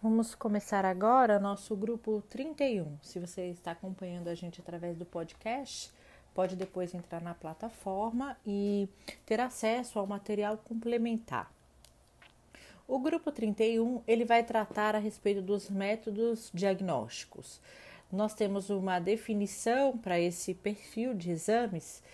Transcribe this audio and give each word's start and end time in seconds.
Vamos 0.00 0.32
começar 0.32 0.84
agora 0.84 1.40
nosso 1.40 1.74
grupo 1.74 2.22
31. 2.30 2.98
Se 3.02 3.18
você 3.18 3.46
está 3.46 3.72
acompanhando 3.72 4.28
a 4.28 4.34
gente 4.36 4.60
através 4.60 4.96
do 4.96 5.04
podcast, 5.04 5.90
pode 6.32 6.54
depois 6.54 6.94
entrar 6.94 7.20
na 7.20 7.34
plataforma 7.34 8.36
e 8.46 8.88
ter 9.26 9.40
acesso 9.40 9.98
ao 9.98 10.06
material 10.06 10.56
complementar. 10.58 11.52
O 12.86 13.00
grupo 13.00 13.32
31, 13.32 14.00
ele 14.06 14.24
vai 14.24 14.44
tratar 14.44 14.94
a 14.94 15.00
respeito 15.00 15.42
dos 15.42 15.68
métodos 15.68 16.48
diagnósticos. 16.54 17.60
Nós 18.10 18.34
temos 18.34 18.70
uma 18.70 19.00
definição 19.00 19.98
para 19.98 20.20
esse 20.20 20.54
perfil 20.54 21.12
de 21.12 21.32
exames 21.32 22.04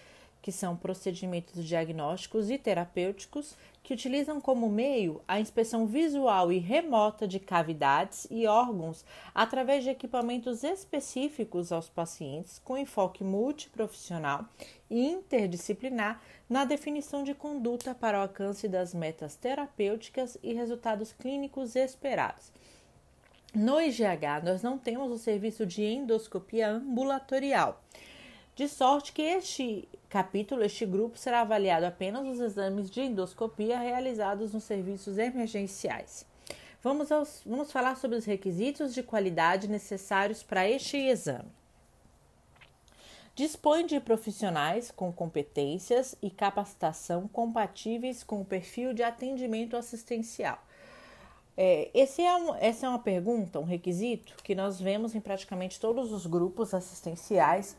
que 0.45 0.53
são 0.53 0.77
procedimentos 0.77 1.65
diagnósticos 1.65 2.51
e 2.51 2.59
terapêuticos 2.59 3.57
que 3.83 3.95
utilizam 3.95 4.43
como 4.43 4.69
meio 4.69 5.23
a 5.27 5.41
inspeção 5.41 5.87
visual 5.87 6.53
e 6.53 6.59
remota 6.59 7.27
de 7.27 7.41
cavidades 7.41 8.27
e 8.31 8.47
órgãos 8.47 9.07
através 9.35 9.85
de 9.85 9.89
equipamentos 9.89 10.63
específicos 10.63 11.73
aos 11.73 11.89
pacientes 11.89 12.59
com 12.59 12.77
enfoque 12.77 13.25
multiprofissional 13.25 14.45
e 14.91 15.07
interdisciplinar 15.07 16.21
na 16.47 16.67
definição 16.67 17.25
de 17.25 17.33
conduta 17.33 17.95
para 17.95 18.19
o 18.19 18.23
alcance 18.25 18.69
das 18.69 18.93
metas 18.93 19.37
terapêuticas 19.37 20.37
e 20.43 20.53
resultados 20.53 21.11
clínicos 21.15 21.75
esperados. 21.75 22.53
No 23.55 23.81
IGH, 23.81 24.45
nós 24.45 24.63
não 24.63 24.77
temos 24.77 25.11
o 25.11 25.17
serviço 25.17 25.65
de 25.65 25.83
endoscopia 25.85 26.69
ambulatorial 26.69 27.83
de 28.55 28.69
sorte 28.69 29.13
que 29.13 29.23
este 29.23 29.89
capítulo, 30.09 30.63
este 30.63 30.87
grupo, 30.87 31.19
será 31.19 31.41
avaliado 31.41 31.87
apenas 31.87 32.27
os 32.27 32.41
exames 32.41 32.89
de 32.89 33.01
endoscopia 33.01 33.79
realizados 33.79 34.53
nos 34.53 34.65
serviços 34.65 35.19
emergenciais. 35.19 36.25
Vamos, 36.83 37.11
aos, 37.11 37.41
vamos 37.45 37.73
falar 37.73 37.97
sobre 37.97 38.17
os 38.17 38.25
requisitos 38.25 38.95
de 38.95 39.03
qualidade 39.03 39.67
necessários 39.67 40.43
para 40.43 40.69
este 40.69 40.97
exame. 40.97 41.51
Dispõe 43.35 43.85
de 43.85 43.99
profissionais 43.99 44.93
com 44.93 45.13
competências 45.13 46.15
e 46.23 46.31
capacitação 46.31 47.27
compatíveis 47.27 48.23
com 48.23 48.41
o 48.41 48.45
perfil 48.45 48.95
de 48.95 49.03
atendimento 49.03 49.77
assistencial. 49.77 50.63
É, 51.57 51.91
é 51.95 52.37
um, 52.37 52.55
essa 52.57 52.87
é 52.87 52.89
uma 52.89 52.99
pergunta, 52.99 53.59
um 53.59 53.65
requisito 53.65 54.37
que 54.45 54.55
nós 54.55 54.81
vemos 54.81 55.15
em 55.15 55.21
praticamente 55.21 55.81
todos 55.81 56.13
os 56.13 56.27
grupos 56.27 56.75
assistenciais 56.75 57.77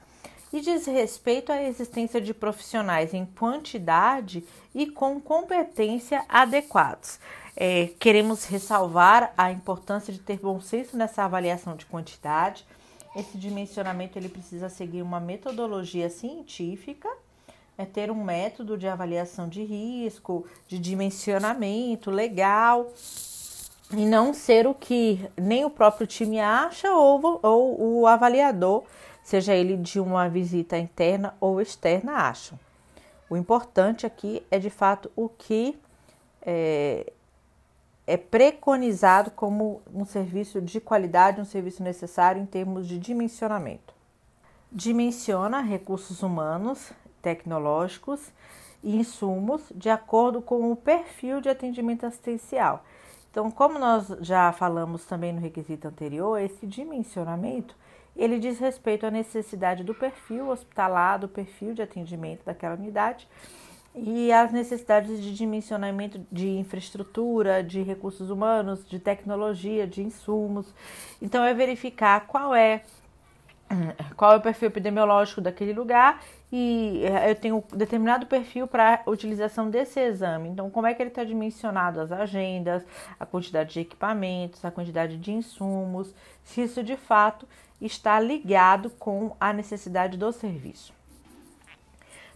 e 0.55 0.61
diz 0.61 0.85
respeito 0.85 1.51
à 1.51 1.61
existência 1.61 2.21
de 2.21 2.33
profissionais 2.33 3.13
em 3.13 3.25
quantidade 3.25 4.41
e 4.73 4.87
com 4.87 5.19
competência 5.19 6.23
adequados. 6.29 7.19
É, 7.57 7.89
queremos 7.99 8.45
ressalvar 8.45 9.33
a 9.37 9.51
importância 9.51 10.13
de 10.13 10.19
ter 10.19 10.39
bom 10.39 10.61
senso 10.61 10.95
nessa 10.95 11.23
avaliação 11.23 11.75
de 11.75 11.85
quantidade. 11.85 12.65
Esse 13.13 13.37
dimensionamento 13.37 14.17
ele 14.17 14.29
precisa 14.29 14.69
seguir 14.69 15.01
uma 15.01 15.19
metodologia 15.19 16.09
científica, 16.09 17.09
é 17.77 17.83
ter 17.83 18.09
um 18.09 18.23
método 18.23 18.77
de 18.77 18.87
avaliação 18.87 19.49
de 19.49 19.61
risco, 19.61 20.45
de 20.69 20.79
dimensionamento 20.79 22.09
legal 22.09 22.93
e 23.91 24.05
não 24.05 24.33
ser 24.33 24.67
o 24.67 24.73
que 24.73 25.19
nem 25.37 25.65
o 25.65 25.69
próprio 25.69 26.07
time 26.07 26.39
acha 26.39 26.89
ou, 26.91 27.39
ou 27.43 27.99
o 27.99 28.07
avaliador 28.07 28.85
seja 29.25 29.55
ele 29.55 29.75
de 29.75 29.99
uma 29.99 30.29
visita 30.29 30.77
interna 30.77 31.35
ou 31.41 31.59
externa, 31.59 32.13
acham. 32.13 32.59
O 33.27 33.35
importante 33.35 34.05
aqui 34.05 34.45
é 34.51 34.59
de 34.59 34.69
fato 34.69 35.11
o 35.15 35.27
que 35.27 35.75
é, 36.43 37.11
é 38.05 38.17
preconizado 38.17 39.31
como 39.31 39.81
um 39.91 40.05
serviço 40.05 40.61
de 40.61 40.79
qualidade, 40.79 41.41
um 41.41 41.45
serviço 41.45 41.81
necessário 41.81 42.39
em 42.39 42.45
termos 42.45 42.87
de 42.87 42.99
dimensionamento. 42.99 43.95
Dimensiona 44.71 45.59
recursos 45.59 46.21
humanos, 46.21 46.91
tecnológicos 47.19 48.31
e 48.83 48.95
insumos 48.95 49.63
de 49.73 49.89
acordo 49.89 50.39
com 50.39 50.71
o 50.71 50.75
perfil 50.75 51.41
de 51.41 51.49
atendimento 51.49 52.05
assistencial. 52.05 52.85
Então, 53.31 53.49
como 53.49 53.79
nós 53.79 54.07
já 54.21 54.51
falamos 54.51 55.03
também 55.05 55.33
no 55.33 55.41
requisito 55.41 55.87
anterior, 55.87 56.39
esse 56.39 56.67
dimensionamento 56.67 57.75
ele 58.15 58.39
diz 58.39 58.59
respeito 58.59 59.05
à 59.05 59.11
necessidade 59.11 59.83
do 59.83 59.93
perfil 59.93 60.49
hospitalar, 60.49 61.19
do 61.19 61.27
perfil 61.27 61.73
de 61.73 61.81
atendimento 61.81 62.43
daquela 62.45 62.75
unidade 62.75 63.27
e 63.93 64.31
às 64.31 64.51
necessidades 64.51 65.21
de 65.21 65.33
dimensionamento 65.33 66.19
de 66.31 66.49
infraestrutura, 66.49 67.63
de 67.63 67.81
recursos 67.81 68.29
humanos, 68.29 68.87
de 68.87 68.99
tecnologia, 68.99 69.87
de 69.87 70.01
insumos. 70.01 70.73
Então 71.21 71.43
é 71.43 71.53
verificar 71.53 72.27
qual 72.27 72.53
é 72.53 72.81
qual 74.15 74.33
é 74.33 74.35
o 74.37 74.41
perfil 74.41 74.67
epidemiológico 74.67 75.41
daquele 75.41 75.73
lugar 75.73 76.21
e 76.57 77.01
eh, 77.03 77.31
eu 77.31 77.35
tenho 77.35 77.61
determinado 77.73 78.25
perfil 78.27 78.65
para 78.65 79.03
utilização 79.05 79.69
desse 79.69 79.99
exame. 79.99 80.47
Então, 80.47 80.69
como 80.69 80.87
é 80.87 80.93
que 80.93 81.03
ele 81.03 81.09
está 81.09 81.25
dimensionado 81.25 81.99
as 81.99 82.13
agendas, 82.13 82.85
a 83.19 83.25
quantidade 83.25 83.73
de 83.73 83.81
equipamentos, 83.81 84.63
a 84.63 84.71
quantidade 84.71 85.17
de 85.17 85.33
insumos, 85.33 86.15
se 86.45 86.61
isso 86.61 86.81
de 86.81 86.95
fato 86.95 87.45
está 87.81 88.17
ligado 88.21 88.89
com 88.91 89.35
a 89.37 89.51
necessidade 89.51 90.17
do 90.17 90.31
serviço. 90.31 90.93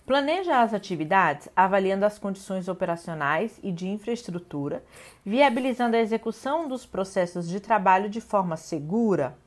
Planeja 0.06 0.62
as 0.64 0.74
atividades 0.74 1.48
avaliando 1.56 2.06
as 2.06 2.20
condições 2.20 2.68
operacionais 2.68 3.58
e 3.64 3.72
de 3.72 3.88
infraestrutura, 3.88 4.84
viabilizando 5.26 5.96
a 5.96 6.00
execução 6.02 6.68
dos 6.68 6.86
processos 6.86 7.48
de 7.48 7.62
trabalho 7.62 8.10
de 8.10 8.20
forma 8.20 8.58
segura. 8.58 9.38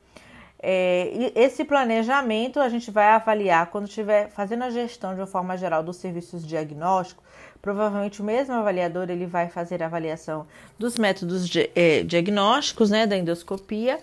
É, 0.65 1.33
esse 1.35 1.65
planejamento 1.65 2.57
a 2.57 2.69
gente 2.69 2.89
vai 2.89 3.07
avaliar 3.07 3.69
quando 3.69 3.85
estiver 3.85 4.29
fazendo 4.29 4.63
a 4.63 4.69
gestão 4.69 5.13
de 5.13 5.19
uma 5.19 5.27
forma 5.27 5.57
geral 5.57 5.83
dos 5.83 5.97
serviços 5.97 6.47
diagnósticos. 6.47 7.21
Provavelmente 7.61 8.21
o 8.21 8.23
mesmo 8.23 8.55
avaliador 8.55 9.09
ele 9.09 9.25
vai 9.25 9.49
fazer 9.49 9.83
a 9.83 9.87
avaliação 9.87 10.47
dos 10.79 10.97
métodos 10.97 11.49
de, 11.49 11.69
é, 11.75 12.03
diagnósticos, 12.03 12.89
né, 12.89 13.05
da 13.05 13.17
endoscopia, 13.17 13.99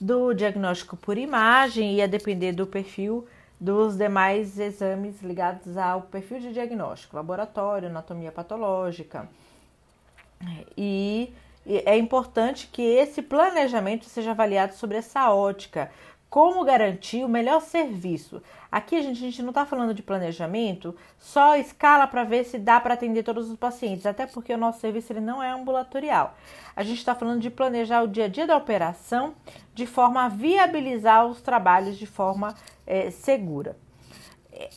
do 0.00 0.32
diagnóstico 0.32 0.96
por 0.96 1.18
imagem 1.18 1.96
e 1.96 2.02
a 2.02 2.06
depender 2.06 2.52
do 2.52 2.64
perfil 2.64 3.26
dos 3.58 3.96
demais 3.96 4.56
exames 4.56 5.20
ligados 5.20 5.76
ao 5.76 6.02
perfil 6.02 6.38
de 6.38 6.52
diagnóstico, 6.52 7.16
laboratório, 7.16 7.88
anatomia 7.88 8.30
patológica. 8.30 9.28
E 10.76 11.32
é 11.66 11.96
importante 11.96 12.68
que 12.70 12.82
esse 12.82 13.22
planejamento 13.22 14.04
seja 14.04 14.32
avaliado 14.32 14.74
sobre 14.74 14.98
essa 14.98 15.32
ótica, 15.32 15.90
como 16.28 16.64
garantir 16.64 17.24
o 17.24 17.28
melhor 17.28 17.60
serviço. 17.60 18.42
Aqui 18.70 18.96
a 18.96 19.02
gente, 19.02 19.18
a 19.18 19.26
gente 19.28 19.40
não 19.40 19.50
está 19.50 19.64
falando 19.64 19.94
de 19.94 20.02
planejamento, 20.02 20.96
só 21.16 21.56
escala 21.56 22.08
para 22.08 22.24
ver 22.24 22.44
se 22.44 22.58
dá 22.58 22.80
para 22.80 22.94
atender 22.94 23.22
todos 23.22 23.48
os 23.48 23.56
pacientes, 23.56 24.04
até 24.04 24.26
porque 24.26 24.52
o 24.52 24.58
nosso 24.58 24.80
serviço 24.80 25.12
ele 25.12 25.20
não 25.20 25.40
é 25.40 25.50
ambulatorial. 25.50 26.36
A 26.74 26.82
gente 26.82 26.98
está 26.98 27.14
falando 27.14 27.40
de 27.40 27.50
planejar 27.50 28.02
o 28.02 28.08
dia 28.08 28.24
a 28.24 28.28
dia 28.28 28.48
da 28.48 28.56
operação 28.56 29.34
de 29.72 29.86
forma 29.86 30.24
a 30.24 30.28
viabilizar 30.28 31.24
os 31.24 31.40
trabalhos 31.40 31.96
de 31.96 32.06
forma 32.06 32.56
é, 32.84 33.12
segura. 33.12 33.76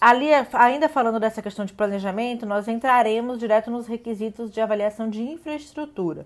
Ali, 0.02 0.30
ainda 0.54 0.90
falando 0.90 1.20
dessa 1.20 1.42
questão 1.42 1.66
de 1.66 1.74
planejamento, 1.74 2.46
nós 2.46 2.68
entraremos 2.68 3.38
direto 3.38 3.70
nos 3.70 3.88
requisitos 3.88 4.52
de 4.52 4.60
avaliação 4.60 5.10
de 5.10 5.22
infraestrutura. 5.22 6.26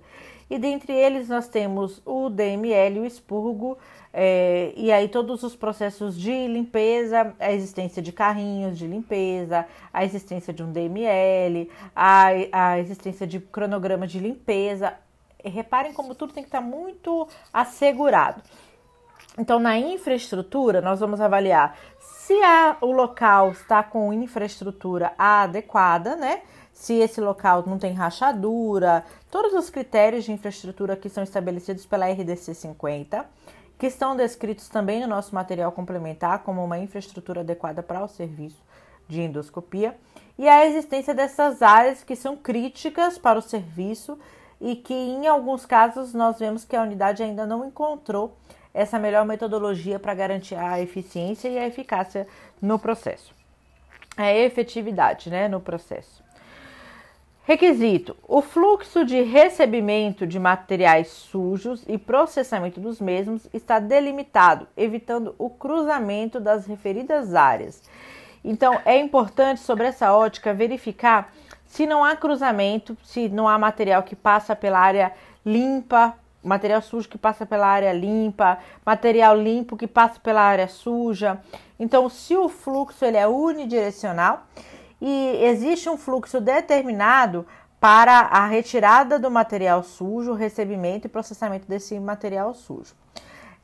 E 0.50 0.58
dentre 0.58 0.94
eles 0.94 1.30
nós 1.30 1.48
temos 1.48 2.02
o 2.06 2.30
DML, 2.30 3.00
o 3.00 3.06
expurgo, 3.06 3.78
é, 4.14 4.74
e 4.76 4.92
aí 4.92 5.08
todos 5.08 5.44
os 5.44 5.56
processos 5.56 6.20
de 6.20 6.48
limpeza, 6.48 7.34
a 7.40 7.54
existência 7.54 8.02
de 8.02 8.12
carrinhos 8.12 8.78
de 8.78 8.86
limpeza, 8.86 9.66
a 9.94 10.04
existência 10.04 10.54
de 10.54 10.62
um 10.62 10.72
DML, 10.72 11.70
a, 11.96 12.28
a 12.52 12.80
existência 12.80 13.26
de 13.26 13.40
cronograma 13.40 14.06
de 14.06 14.20
limpeza. 14.20 14.94
Reparem 15.44 15.94
como 15.94 16.14
tudo 16.14 16.34
tem 16.34 16.44
que 16.44 16.50
estar 16.50 16.62
muito 16.62 17.28
assegurado. 17.54 18.42
Então, 19.38 19.60
na 19.60 19.78
infraestrutura, 19.78 20.82
nós 20.82 21.00
vamos 21.00 21.22
avaliar 21.22 21.78
se 22.00 22.34
a, 22.44 22.78
o 22.82 22.92
local 22.92 23.52
está 23.52 23.82
com 23.82 24.12
infraestrutura 24.12 25.14
adequada, 25.18 26.16
né? 26.16 26.42
Se 26.74 26.94
esse 26.96 27.22
local 27.22 27.64
não 27.66 27.78
tem 27.78 27.94
rachadura, 27.94 29.06
todos 29.30 29.54
os 29.54 29.70
critérios 29.70 30.26
de 30.26 30.32
infraestrutura 30.32 30.96
que 30.96 31.10
são 31.10 31.24
estabelecidos 31.24 31.86
pela 31.86 32.10
RDC 32.10 32.54
50, 32.54 33.26
que 33.78 33.88
estão 33.88 34.16
descritos 34.16 34.68
também 34.68 35.00
no 35.02 35.08
nosso 35.08 35.34
material 35.34 35.72
complementar 35.72 36.40
como 36.40 36.64
uma 36.64 36.78
infraestrutura 36.78 37.42
adequada 37.42 37.82
para 37.82 38.04
o 38.04 38.08
serviço 38.08 38.62
de 39.08 39.22
endoscopia, 39.22 39.98
e 40.38 40.48
a 40.48 40.66
existência 40.66 41.14
dessas 41.14 41.62
áreas 41.62 42.04
que 42.04 42.16
são 42.16 42.36
críticas 42.36 43.18
para 43.18 43.40
o 43.40 43.42
serviço 43.42 44.18
e 44.60 44.76
que 44.76 44.94
em 44.94 45.28
alguns 45.28 45.66
casos 45.66 46.14
nós 46.14 46.40
vemos 46.40 46.64
que 46.66 46.76
a 46.76 46.84
unidade 46.84 47.24
ainda 47.24 47.46
não 47.46 47.66
encontrou 47.66 48.38
essa 48.74 49.00
melhor 49.00 49.26
metodologia 49.26 50.00
para 50.00 50.14
garantir 50.14 50.56
a 50.56 50.80
eficiência 50.80 51.50
e 51.50 51.58
a 51.58 51.68
eficácia 51.68 52.28
no 52.62 52.80
processo. 52.80 53.34
A 54.16 54.34
efetividade 54.34 55.30
né, 55.30 55.48
no 55.48 55.60
processo. 55.60 56.24
Requisito: 57.44 58.16
o 58.28 58.42
fluxo 58.42 59.04
de 59.04 59.22
recebimento 59.22 60.28
de 60.28 60.40
materiais 60.40 61.08
sujos 61.08 61.84
e 61.88 61.98
processamento 61.98 62.80
dos 62.80 63.02
mesmos 63.02 63.48
está 63.54 63.80
delimitado, 63.80 64.68
evitando 64.78 65.36
o 65.38 65.50
cruzamento 65.50 66.40
das 66.40 66.66
referidas 66.66 67.34
áreas. 67.34 67.82
Então, 68.44 68.80
é 68.86 68.98
importante 68.98 69.60
sobre 69.60 69.86
essa 69.86 70.14
ótica 70.14 70.54
verificar 70.54 71.34
se 71.66 71.86
não 71.86 72.04
há 72.04 72.16
cruzamento, 72.16 72.98
se 73.04 73.30
não 73.30 73.48
há 73.48 73.58
material 73.58 74.04
que 74.04 74.16
passa 74.16 74.56
pela 74.56 74.80
área 74.80 75.14
limpa, 75.46 76.16
material 76.44 76.82
sujo 76.82 77.08
que 77.08 77.18
passa 77.18 77.46
pela 77.46 77.68
área 77.68 77.94
limpa, 77.94 78.58
material 78.86 79.36
limpo 79.36 79.78
que 79.78 79.88
passa 79.88 80.20
pela 80.20 80.42
área 80.42 80.68
suja. 80.68 81.40
Então, 81.80 82.10
se 82.10 82.36
o 82.36 82.50
fluxo 82.50 83.04
ele 83.06 83.18
é 83.18 83.28
unidirecional 83.28 84.46
e 85.00 85.40
existe 85.44 85.90
um 85.90 85.98
fluxo 85.98 86.40
determinado 86.40 87.46
para 87.80 88.20
a 88.20 88.46
retirada 88.46 89.18
do 89.18 89.32
material 89.32 89.84
sujo, 89.84 90.34
recebimento 90.34 91.08
e 91.08 91.10
processamento 91.10 91.68
desse 91.68 92.00
material 92.00 92.54
sujo. 92.54 92.94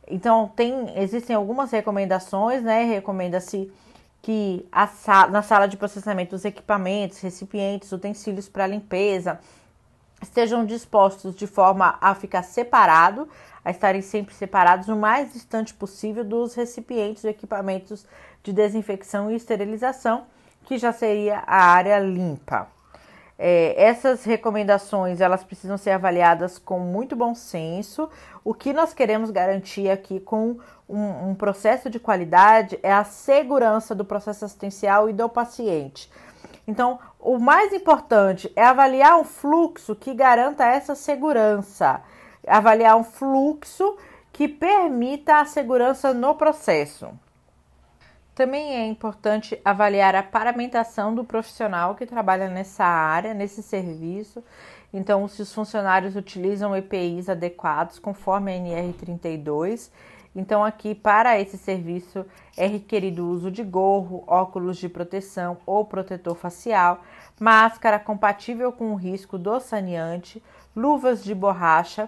Então, 0.08 0.52
tem, 0.56 0.92
existem 0.96 1.36
algumas 1.36 1.70
recomendações, 1.72 2.64
né? 2.64 2.84
Recomenda-se 2.86 3.72
que 4.22 4.66
sala, 4.96 5.28
na 5.30 5.42
sala 5.42 5.68
de 5.68 5.78
processamento 5.78 6.36
os 6.36 6.46
equipamentos, 6.46 7.20
recipientes, 7.20 7.92
utensílios 7.92 8.50
para 8.50 8.66
limpeza 8.66 9.40
estejam 10.22 10.66
dispostos 10.66 11.36
de 11.36 11.48
forma 11.48 11.98
a 12.02 12.16
ficar 12.16 12.44
separado, 12.44 13.28
a 13.64 13.72
estarem 13.72 14.02
sempre 14.02 14.34
separados 14.34 14.88
o 14.88 14.96
mais 14.96 15.34
distante 15.34 15.74
possível 15.74 16.24
dos 16.24 16.56
recipientes 16.56 17.24
e 17.24 17.28
equipamentos 17.28 18.06
de 18.44 18.54
desinfecção 18.54 19.30
e 19.30 19.36
esterilização, 19.36 20.26
que 20.66 20.78
já 20.78 20.92
seria 20.92 21.44
a 21.46 21.66
área 21.66 22.00
limpa. 22.00 22.68
É, 23.40 23.76
essas 23.78 24.24
recomendações 24.24 25.22
elas 25.22 25.44
precisam 25.44 25.78
ser 25.78 25.92
avaliadas 25.92 26.58
com 26.58 26.80
muito 26.80 27.16
bom 27.16 27.36
senso. 27.36 28.10
O 28.44 28.54
que 28.54 28.74
nós 28.74 28.94
queremos 28.94 29.30
garantir 29.30 29.90
aqui 29.90 30.20
com 30.20 30.58
um, 30.90 31.30
um 31.30 31.36
processo 31.36 31.90
de 31.90 32.00
qualidade 32.00 32.80
é 32.82 32.92
a 32.92 33.04
segurança 33.04 33.94
do 33.94 34.04
processo 34.04 34.46
assistencial 34.46 35.10
e 35.10 35.14
do 35.14 35.30
paciente. 35.30 36.10
Então, 36.68 37.00
o 37.18 37.40
mais 37.40 37.72
importante 37.72 38.52
é 38.54 38.64
avaliar 38.64 39.18
um 39.18 39.24
fluxo 39.24 39.96
que 39.96 40.14
garanta 40.14 40.66
essa 40.66 40.96
segurança, 40.96 42.02
avaliar 42.46 42.98
um 42.98 43.06
fluxo 43.06 43.98
que 44.34 44.50
permita 44.50 45.40
a 45.40 45.46
segurança 45.46 46.14
no 46.14 46.36
processo. 46.36 47.10
Também 48.36 48.76
é 48.76 48.86
importante 48.86 49.60
avaliar 49.66 50.14
a 50.14 50.22
paramentação 50.22 51.16
do 51.16 51.24
profissional 51.24 51.96
que 51.96 52.06
trabalha 52.06 52.48
nessa 52.50 52.84
área, 52.84 53.34
nesse 53.34 53.64
serviço. 53.64 54.44
Então, 54.94 55.28
se 55.28 55.42
os 55.42 55.52
funcionários 55.52 56.16
utilizam 56.16 56.76
EPIs 56.76 57.30
adequados 57.30 57.98
conforme 57.98 58.54
a 58.54 58.60
NR32. 58.60 59.90
Então, 60.38 60.64
aqui 60.64 60.94
para 60.94 61.40
esse 61.40 61.58
serviço 61.58 62.24
é 62.56 62.68
requerido 62.68 63.26
o 63.26 63.30
uso 63.32 63.50
de 63.50 63.64
gorro, 63.64 64.24
óculos 64.28 64.78
de 64.78 64.88
proteção 64.88 65.58
ou 65.66 65.84
protetor 65.84 66.36
facial, 66.36 67.02
máscara 67.40 67.98
compatível 67.98 68.72
com 68.72 68.92
o 68.92 68.96
risco 68.96 69.36
do 69.36 69.60
saneante, 69.60 70.42
luvas 70.76 71.24
de 71.24 71.34
borracha, 71.34 72.08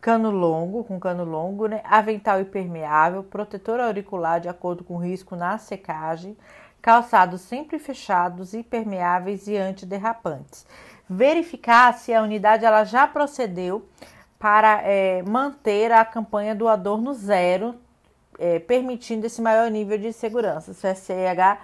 cano 0.00 0.30
longo, 0.30 0.84
com 0.84 1.00
cano 1.00 1.24
longo, 1.24 1.66
né? 1.66 1.80
avental 1.82 2.40
impermeável, 2.40 3.24
protetor 3.24 3.80
auricular 3.80 4.40
de 4.40 4.48
acordo 4.48 4.84
com 4.84 4.94
o 4.94 5.02
risco 5.02 5.34
na 5.34 5.58
secagem, 5.58 6.36
calçados 6.80 7.40
sempre 7.40 7.80
fechados, 7.80 8.54
impermeáveis 8.54 9.48
e 9.48 9.56
antiderrapantes. 9.56 10.64
Verificar 11.10 11.92
se 11.94 12.14
a 12.14 12.22
unidade 12.22 12.64
ela 12.64 12.84
já 12.84 13.04
procedeu 13.08 13.84
para 14.44 14.82
é, 14.82 15.22
manter 15.22 15.90
a 15.90 16.04
campanha 16.04 16.54
do 16.54 16.68
adorno 16.68 17.14
zero, 17.14 17.76
é, 18.38 18.58
permitindo 18.58 19.24
esse 19.24 19.40
maior 19.40 19.70
nível 19.70 19.96
de 19.96 20.12
segurança. 20.12 20.70
O 20.70 20.74
SCH 20.74 21.58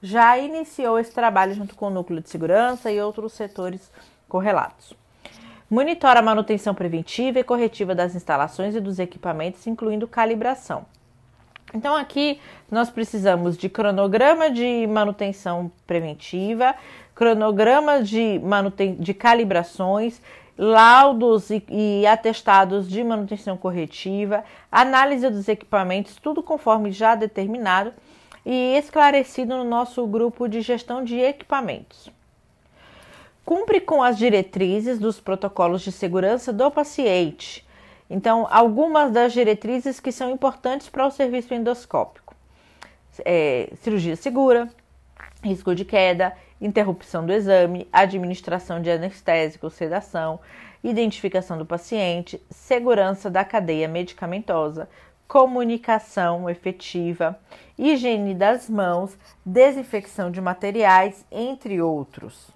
já 0.00 0.38
iniciou 0.38 0.96
esse 1.00 1.12
trabalho 1.12 1.52
junto 1.54 1.74
com 1.74 1.88
o 1.88 1.90
núcleo 1.90 2.20
de 2.20 2.30
segurança 2.30 2.88
e 2.88 3.00
outros 3.00 3.32
setores 3.32 3.90
correlatos. 4.28 4.94
Monitora 5.68 6.20
a 6.20 6.22
manutenção 6.22 6.72
preventiva 6.72 7.40
e 7.40 7.42
corretiva 7.42 7.96
das 7.96 8.14
instalações 8.14 8.76
e 8.76 8.80
dos 8.80 9.00
equipamentos, 9.00 9.66
incluindo 9.66 10.06
calibração. 10.06 10.86
Então, 11.74 11.96
aqui 11.96 12.40
nós 12.70 12.90
precisamos 12.90 13.56
de 13.56 13.68
cronograma 13.68 14.48
de 14.48 14.86
manutenção 14.86 15.68
preventiva, 15.84 16.76
cronograma 17.12 18.04
de, 18.04 18.38
manuten 18.38 18.94
de 18.94 19.14
calibrações, 19.14 20.22
laudos 20.62 21.48
e, 21.48 21.64
e, 21.68 22.06
atestados 22.06 22.88
de 22.88 23.02
manutenção 23.02 23.56
corretiva, 23.56 24.44
análise 24.70 25.28
dos 25.30 25.48
equipamentos, 25.48 26.16
tudo 26.16 26.42
conforme 26.42 26.92
já 26.92 27.14
determinado 27.14 27.94
e 28.44 28.76
esclarecido 28.76 29.56
no 29.56 29.64
nosso 29.64 30.06
grupo 30.06 30.46
de 30.46 30.60
gestão 30.60 31.02
de 31.02 31.18
equipamentos 31.18 32.10
cumpre 33.50 33.80
com 33.80 34.00
as 34.00 34.16
diretrizes 34.16 34.96
dos 35.00 35.18
protocolos 35.18 35.82
de 35.82 35.90
segurança 35.90 36.52
do 36.52 36.70
paciente. 36.70 37.66
Então, 38.08 38.46
algumas 38.48 39.10
das 39.10 39.32
diretrizes 39.32 39.98
que 39.98 40.12
são 40.12 40.30
importantes 40.30 40.88
para 40.88 41.04
o 41.04 41.10
serviço 41.10 41.52
endoscópico: 41.52 42.32
é, 43.24 43.70
cirurgia 43.82 44.14
segura, 44.14 44.68
risco 45.42 45.74
de 45.74 45.84
queda, 45.84 46.32
interrupção 46.60 47.24
do 47.24 47.32
exame, 47.32 47.88
administração 47.92 48.82
de 48.82 48.90
anestésico, 48.90 49.70
sedação, 49.70 50.40
identificação 50.82 51.56
do 51.58 51.66
paciente, 51.66 52.40
segurança 52.50 53.30
da 53.30 53.44
cadeia 53.44 53.88
medicamentosa, 53.88 54.88
comunicação 55.26 56.50
efetiva, 56.50 57.38
higiene 57.78 58.34
das 58.34 58.68
mãos, 58.68 59.16
desinfecção 59.44 60.30
de 60.30 60.40
materiais, 60.40 61.24
entre 61.30 61.80
outros 61.80 62.52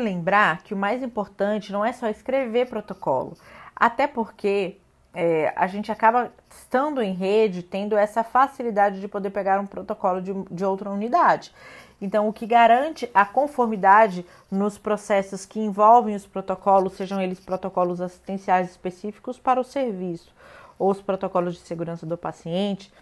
lembrar 0.00 0.62
que 0.62 0.74
o 0.74 0.76
mais 0.76 1.02
importante 1.02 1.72
não 1.72 1.84
é 1.84 1.92
só 1.92 2.08
escrever 2.08 2.68
protocolo, 2.68 3.36
até 3.74 4.06
porque 4.06 4.78
é, 5.14 5.52
a 5.56 5.66
gente 5.66 5.90
acaba 5.90 6.32
estando 6.48 7.02
em 7.02 7.12
rede 7.12 7.62
tendo 7.62 7.96
essa 7.96 8.22
facilidade 8.24 9.00
de 9.00 9.08
poder 9.08 9.30
pegar 9.30 9.60
um 9.60 9.66
protocolo 9.66 10.20
de, 10.20 10.32
de 10.50 10.64
outra 10.64 10.90
unidade. 10.90 11.52
Então, 12.00 12.28
o 12.28 12.32
que 12.32 12.46
garante 12.46 13.10
a 13.12 13.24
conformidade 13.24 14.24
nos 14.50 14.78
processos 14.78 15.44
que 15.44 15.60
envolvem 15.60 16.14
os 16.14 16.26
protocolos, 16.26 16.94
sejam 16.94 17.20
eles 17.20 17.40
protocolos 17.40 18.00
assistenciais 18.00 18.70
específicos 18.70 19.38
para 19.38 19.60
o 19.60 19.64
serviço 19.64 20.34
ou 20.78 20.90
os 20.90 21.02
protocolos 21.02 21.54
de 21.54 21.60
segurança 21.60 22.06
do 22.06 22.16
paciente, 22.16 22.92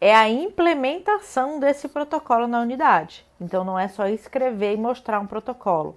é 0.00 0.14
a 0.14 0.28
implementação 0.28 1.60
desse 1.60 1.86
protocolo 1.88 2.46
na 2.46 2.60
unidade. 2.60 3.26
Então, 3.38 3.62
não 3.62 3.78
é 3.78 3.88
só 3.88 4.06
escrever 4.06 4.74
e 4.74 4.78
mostrar 4.78 5.20
um 5.20 5.26
protocolo 5.26 5.94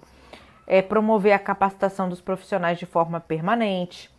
é, 0.66 0.82
promover 0.82 1.32
a 1.32 1.38
capacitação 1.38 2.08
dos 2.08 2.20
profissionais 2.20 2.78
de 2.78 2.86
forma 2.86 3.20
permanente, 3.20 4.10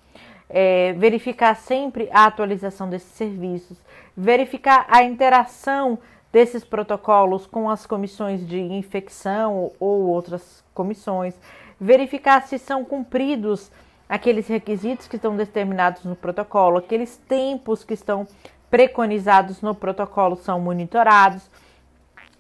é, 0.49 0.93
verificar 0.93 1.55
sempre 1.55 2.09
a 2.11 2.25
atualização 2.25 2.89
desses 2.89 3.11
serviços, 3.11 3.77
verificar 4.15 4.85
a 4.89 5.03
interação 5.03 5.97
desses 6.35 6.65
protocolos 6.65 7.47
com 7.47 7.69
as 7.69 7.85
comissões 7.85 8.45
de 8.45 8.59
infecção 8.59 9.71
ou 9.79 10.01
outras 10.07 10.61
comissões, 10.73 11.33
verificar 11.79 12.41
se 12.45 12.59
são 12.59 12.83
cumpridos 12.83 13.71
aqueles 14.09 14.45
requisitos 14.45 15.07
que 15.07 15.15
estão 15.15 15.37
determinados 15.37 16.03
no 16.03 16.13
protocolo, 16.13 16.79
aqueles 16.79 17.15
tempos 17.15 17.85
que 17.85 17.93
estão 17.93 18.27
preconizados 18.69 19.61
no 19.61 19.73
protocolo 19.73 20.35
são 20.35 20.59
monitorados. 20.59 21.49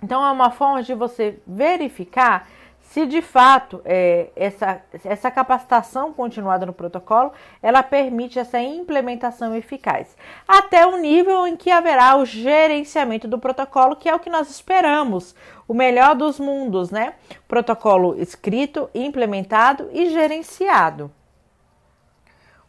Então, 0.03 0.25
é 0.25 0.29
uma 0.29 0.51
forma 0.51 0.83
de 0.83 0.93
você 0.93 1.39
verificar 1.47 2.49
se 2.85 3.05
de 3.05 3.21
fato 3.21 3.81
é, 3.83 4.29
essa, 4.35 4.81
essa 5.03 5.31
capacitação 5.31 6.13
continuada 6.13 6.65
no 6.65 6.73
protocolo 6.73 7.33
ela 7.61 7.83
permite 7.83 8.39
essa 8.39 8.59
implementação 8.59 9.55
eficaz, 9.55 10.15
até 10.47 10.85
o 10.85 10.97
nível 10.97 11.45
em 11.47 11.57
que 11.57 11.71
haverá 11.71 12.15
o 12.15 12.25
gerenciamento 12.25 13.27
do 13.27 13.39
protocolo, 13.39 13.95
que 13.95 14.07
é 14.07 14.15
o 14.15 14.19
que 14.19 14.29
nós 14.29 14.49
esperamos, 14.49 15.35
o 15.67 15.73
melhor 15.73 16.15
dos 16.15 16.39
mundos, 16.39 16.91
né? 16.91 17.15
Protocolo 17.47 18.15
escrito, 18.21 18.89
implementado 18.93 19.89
e 19.91 20.09
gerenciado. 20.09 21.11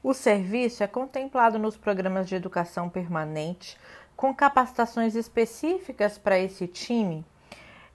O 0.03 0.15
serviço 0.15 0.83
é 0.83 0.87
contemplado 0.87 1.59
nos 1.59 1.77
programas 1.77 2.27
de 2.29 2.35
educação 2.35 2.89
permanente, 2.89 3.79
com 4.17 4.35
capacitações 4.35 5.15
específicas 5.15 6.17
para 6.17 6.39
esse 6.39 6.67
time 6.67 7.25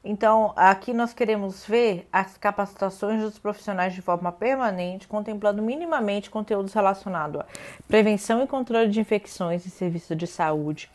então, 0.03 0.51
aqui 0.55 0.93
nós 0.93 1.13
queremos 1.13 1.63
ver 1.63 2.07
as 2.11 2.35
capacitações 2.35 3.21
dos 3.21 3.37
profissionais 3.37 3.93
de 3.93 4.01
forma 4.01 4.31
permanente, 4.31 5.07
contemplando 5.07 5.61
minimamente 5.61 6.29
conteúdos 6.29 6.73
relacionados 6.73 7.41
à 7.41 7.45
prevenção 7.87 8.43
e 8.43 8.47
controle 8.47 8.89
de 8.89 8.99
infecções 8.99 9.65
em 9.65 9.69
serviço 9.69 10.15
de 10.15 10.25
saúde, 10.25 10.89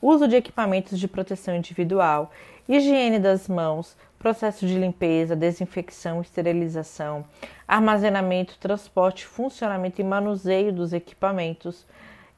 uso 0.00 0.28
de 0.28 0.36
equipamentos 0.36 0.96
de 0.96 1.08
proteção 1.08 1.56
individual, 1.56 2.30
higiene 2.68 3.18
das 3.18 3.48
mãos, 3.48 3.96
processo 4.16 4.64
de 4.64 4.78
limpeza, 4.78 5.34
desinfecção, 5.34 6.20
esterilização, 6.20 7.24
armazenamento, 7.66 8.56
transporte, 8.60 9.26
funcionamento 9.26 10.00
e 10.00 10.04
manuseio 10.04 10.72
dos 10.72 10.92
equipamentos 10.92 11.84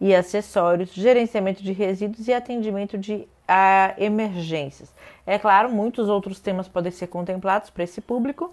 e 0.00 0.14
acessórios, 0.14 0.90
gerenciamento 0.94 1.62
de 1.62 1.72
resíduos 1.72 2.26
e 2.28 2.32
atendimento 2.32 2.96
de 2.96 3.28
a 3.46 3.94
emergências. 3.98 4.92
É 5.26 5.38
claro, 5.38 5.70
muitos 5.70 6.08
outros 6.08 6.40
temas 6.40 6.68
podem 6.68 6.92
ser 6.92 7.06
contemplados 7.06 7.70
para 7.70 7.84
esse 7.84 8.00
público, 8.00 8.52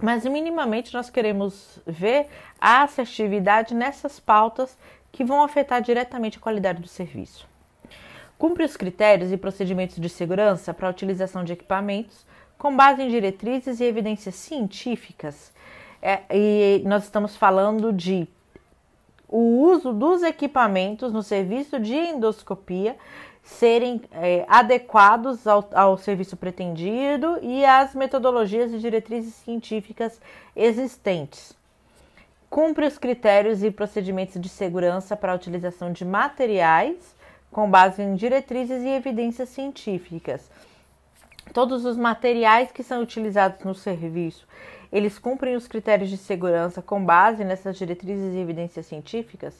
mas 0.00 0.24
minimamente 0.24 0.92
nós 0.92 1.08
queremos 1.10 1.78
ver 1.86 2.26
a 2.60 2.82
assertividade 2.82 3.74
nessas 3.74 4.18
pautas 4.18 4.76
que 5.12 5.24
vão 5.24 5.42
afetar 5.42 5.80
diretamente 5.80 6.38
a 6.38 6.40
qualidade 6.40 6.82
do 6.82 6.88
serviço. 6.88 7.46
Cumpre 8.36 8.64
os 8.64 8.76
critérios 8.76 9.30
e 9.30 9.36
procedimentos 9.36 9.96
de 9.96 10.08
segurança 10.08 10.74
para 10.74 10.88
a 10.88 10.90
utilização 10.90 11.44
de 11.44 11.52
equipamentos 11.52 12.26
com 12.58 12.74
base 12.74 13.02
em 13.02 13.08
diretrizes 13.08 13.78
e 13.78 13.84
evidências 13.84 14.34
científicas. 14.34 15.52
É, 16.02 16.22
e 16.30 16.82
nós 16.84 17.04
estamos 17.04 17.36
falando 17.36 17.92
de 17.92 18.26
o 19.28 19.62
uso 19.62 19.92
dos 19.92 20.22
equipamentos 20.22 21.12
no 21.12 21.22
serviço 21.22 21.78
de 21.78 21.94
endoscopia 21.94 22.96
serem 23.44 24.00
é, 24.10 24.46
adequados 24.48 25.46
ao, 25.46 25.68
ao 25.74 25.98
serviço 25.98 26.34
pretendido 26.34 27.38
e 27.42 27.62
às 27.64 27.94
metodologias 27.94 28.72
e 28.72 28.78
diretrizes 28.78 29.34
científicas 29.34 30.18
existentes. 30.56 31.54
Cumpre 32.48 32.86
os 32.86 32.96
critérios 32.96 33.62
e 33.62 33.70
procedimentos 33.70 34.40
de 34.40 34.48
segurança 34.48 35.14
para 35.14 35.32
a 35.32 35.34
utilização 35.34 35.92
de 35.92 36.04
materiais 36.04 37.14
com 37.52 37.70
base 37.70 38.02
em 38.02 38.16
diretrizes 38.16 38.82
e 38.82 38.88
evidências 38.88 39.50
científicas. 39.50 40.50
Todos 41.52 41.84
os 41.84 41.96
materiais 41.96 42.72
que 42.72 42.82
são 42.82 43.02
utilizados 43.02 43.62
no 43.64 43.74
serviço, 43.74 44.48
eles 44.90 45.18
cumprem 45.18 45.54
os 45.54 45.68
critérios 45.68 46.08
de 46.08 46.16
segurança 46.16 46.80
com 46.80 47.04
base 47.04 47.44
nessas 47.44 47.76
diretrizes 47.76 48.34
e 48.34 48.38
evidências 48.38 48.86
científicas? 48.86 49.54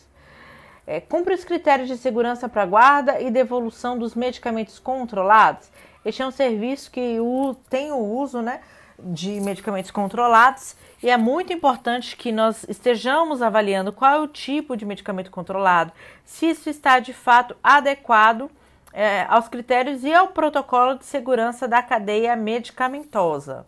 É, 0.86 1.00
cumpre 1.00 1.34
os 1.34 1.44
critérios 1.44 1.88
de 1.88 1.96
segurança 1.96 2.48
para 2.48 2.66
guarda 2.66 3.20
e 3.20 3.30
devolução 3.30 3.98
dos 3.98 4.14
medicamentos 4.14 4.78
controlados. 4.78 5.70
Este 6.04 6.22
é 6.22 6.26
um 6.26 6.30
serviço 6.30 6.90
que 6.90 7.18
o, 7.20 7.54
tem 7.70 7.90
o 7.90 7.98
uso 7.98 8.42
né, 8.42 8.60
de 8.98 9.40
medicamentos 9.40 9.90
controlados 9.90 10.76
e 11.02 11.10
é 11.10 11.16
muito 11.16 11.52
importante 11.52 12.16
que 12.16 12.30
nós 12.30 12.64
estejamos 12.68 13.42
avaliando 13.42 13.92
qual 13.92 14.14
é 14.14 14.20
o 14.20 14.28
tipo 14.28 14.76
de 14.76 14.86
medicamento 14.86 15.30
controlado, 15.30 15.92
se 16.24 16.46
isso 16.46 16.70
está 16.70 16.98
de 16.98 17.12
fato 17.12 17.56
adequado 17.62 18.50
é, 18.92 19.26
aos 19.28 19.48
critérios 19.48 20.04
e 20.04 20.14
ao 20.14 20.28
protocolo 20.28 20.96
de 20.96 21.04
segurança 21.04 21.66
da 21.66 21.82
cadeia 21.82 22.36
medicamentosa. 22.36 23.66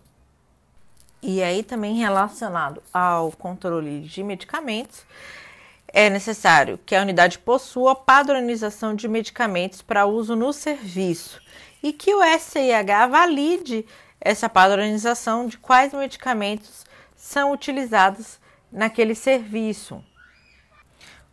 E 1.20 1.42
aí 1.42 1.62
também 1.62 1.96
relacionado 1.96 2.82
ao 2.92 3.32
controle 3.32 4.00
de 4.00 4.22
medicamentos, 4.22 5.04
é 5.88 6.10
necessário 6.10 6.78
que 6.84 6.94
a 6.94 7.02
unidade 7.02 7.38
possua 7.38 7.94
padronização 7.94 8.94
de 8.94 9.08
medicamentos 9.08 9.82
para 9.82 10.06
uso 10.06 10.34
no 10.34 10.52
serviço 10.52 11.40
e 11.82 11.92
que 11.92 12.14
o 12.14 12.20
SIH 12.38 13.06
valide 13.08 13.86
essa 14.20 14.48
padronização 14.48 15.46
de 15.46 15.58
quais 15.58 15.92
medicamentos 15.92 16.84
são 17.14 17.52
utilizados 17.52 18.38
naquele 18.70 19.14
serviço. 19.14 20.02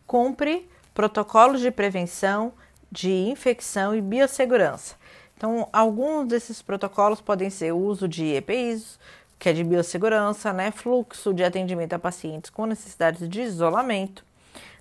Cumpre 0.06 0.70
protocolos 0.94 1.60
de 1.60 1.72
prevenção 1.72 2.54
de 2.92 3.12
infecção 3.12 3.96
e 3.96 4.02
biossegurança. 4.02 4.96
Então, 5.36 5.68
alguns 5.74 6.28
desses 6.28 6.62
protocolos 6.62 7.20
podem 7.20 7.50
ser 7.50 7.74
o 7.74 7.78
uso 7.78 8.08
de 8.08 8.26
EPIs, 8.36 9.00
que 9.40 9.50
é 9.50 9.54
de 9.54 9.64
biossegurança, 9.64 10.54
né? 10.54 10.72
fluxo 10.72 11.34
de 11.34 11.44
atendimento 11.44 11.94
a 11.94 12.00
pacientes 12.00 12.50
com 12.50 12.66
necessidades 12.66 13.28
de 13.28 13.42
isolamento, 13.42 14.24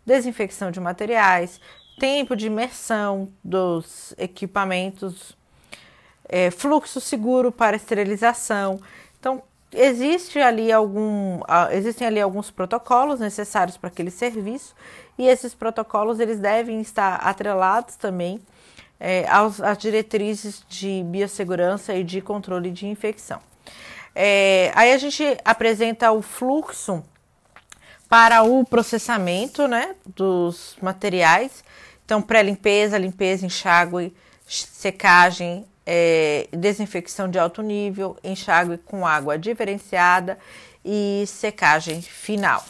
desinfecção 0.04 0.70
de 0.70 0.80
materiais, 0.80 1.60
tempo 1.98 2.34
de 2.34 2.46
imersão 2.46 3.28
dos 3.42 4.14
equipamentos, 4.18 5.36
é, 6.28 6.50
fluxo 6.50 7.00
seguro 7.00 7.52
para 7.52 7.76
esterilização. 7.76 8.80
Então, 9.18 9.42
existe 9.72 10.38
ali 10.38 10.72
algum, 10.72 11.40
existem 11.70 12.06
ali 12.06 12.20
alguns 12.20 12.50
protocolos 12.50 13.20
necessários 13.20 13.76
para 13.76 13.88
aquele 13.88 14.10
serviço 14.10 14.74
e 15.18 15.26
esses 15.28 15.54
protocolos 15.54 16.20
eles 16.20 16.38
devem 16.38 16.80
estar 16.80 17.16
atrelados 17.16 17.96
também 17.96 18.40
é, 18.98 19.28
aos, 19.28 19.60
às 19.60 19.78
diretrizes 19.78 20.64
de 20.68 21.02
biossegurança 21.04 21.94
e 21.94 22.04
de 22.04 22.20
controle 22.20 22.70
de 22.70 22.86
infecção. 22.86 23.40
É, 24.14 24.70
aí 24.74 24.92
a 24.92 24.98
gente 24.98 25.24
apresenta 25.44 26.12
o 26.12 26.20
fluxo 26.20 27.02
para 28.12 28.42
o 28.42 28.62
processamento 28.62 29.66
né, 29.66 29.94
dos 30.04 30.76
materiais. 30.82 31.64
Então, 32.04 32.20
pré-limpeza, 32.20 32.98
limpeza, 32.98 33.46
enxágue, 33.46 34.14
secagem, 34.46 35.64
é, 35.86 36.46
desinfecção 36.52 37.26
de 37.26 37.38
alto 37.38 37.62
nível, 37.62 38.18
enxágue 38.22 38.76
com 38.76 39.06
água 39.06 39.38
diferenciada 39.38 40.38
e 40.84 41.24
secagem 41.26 42.02
final. 42.02 42.62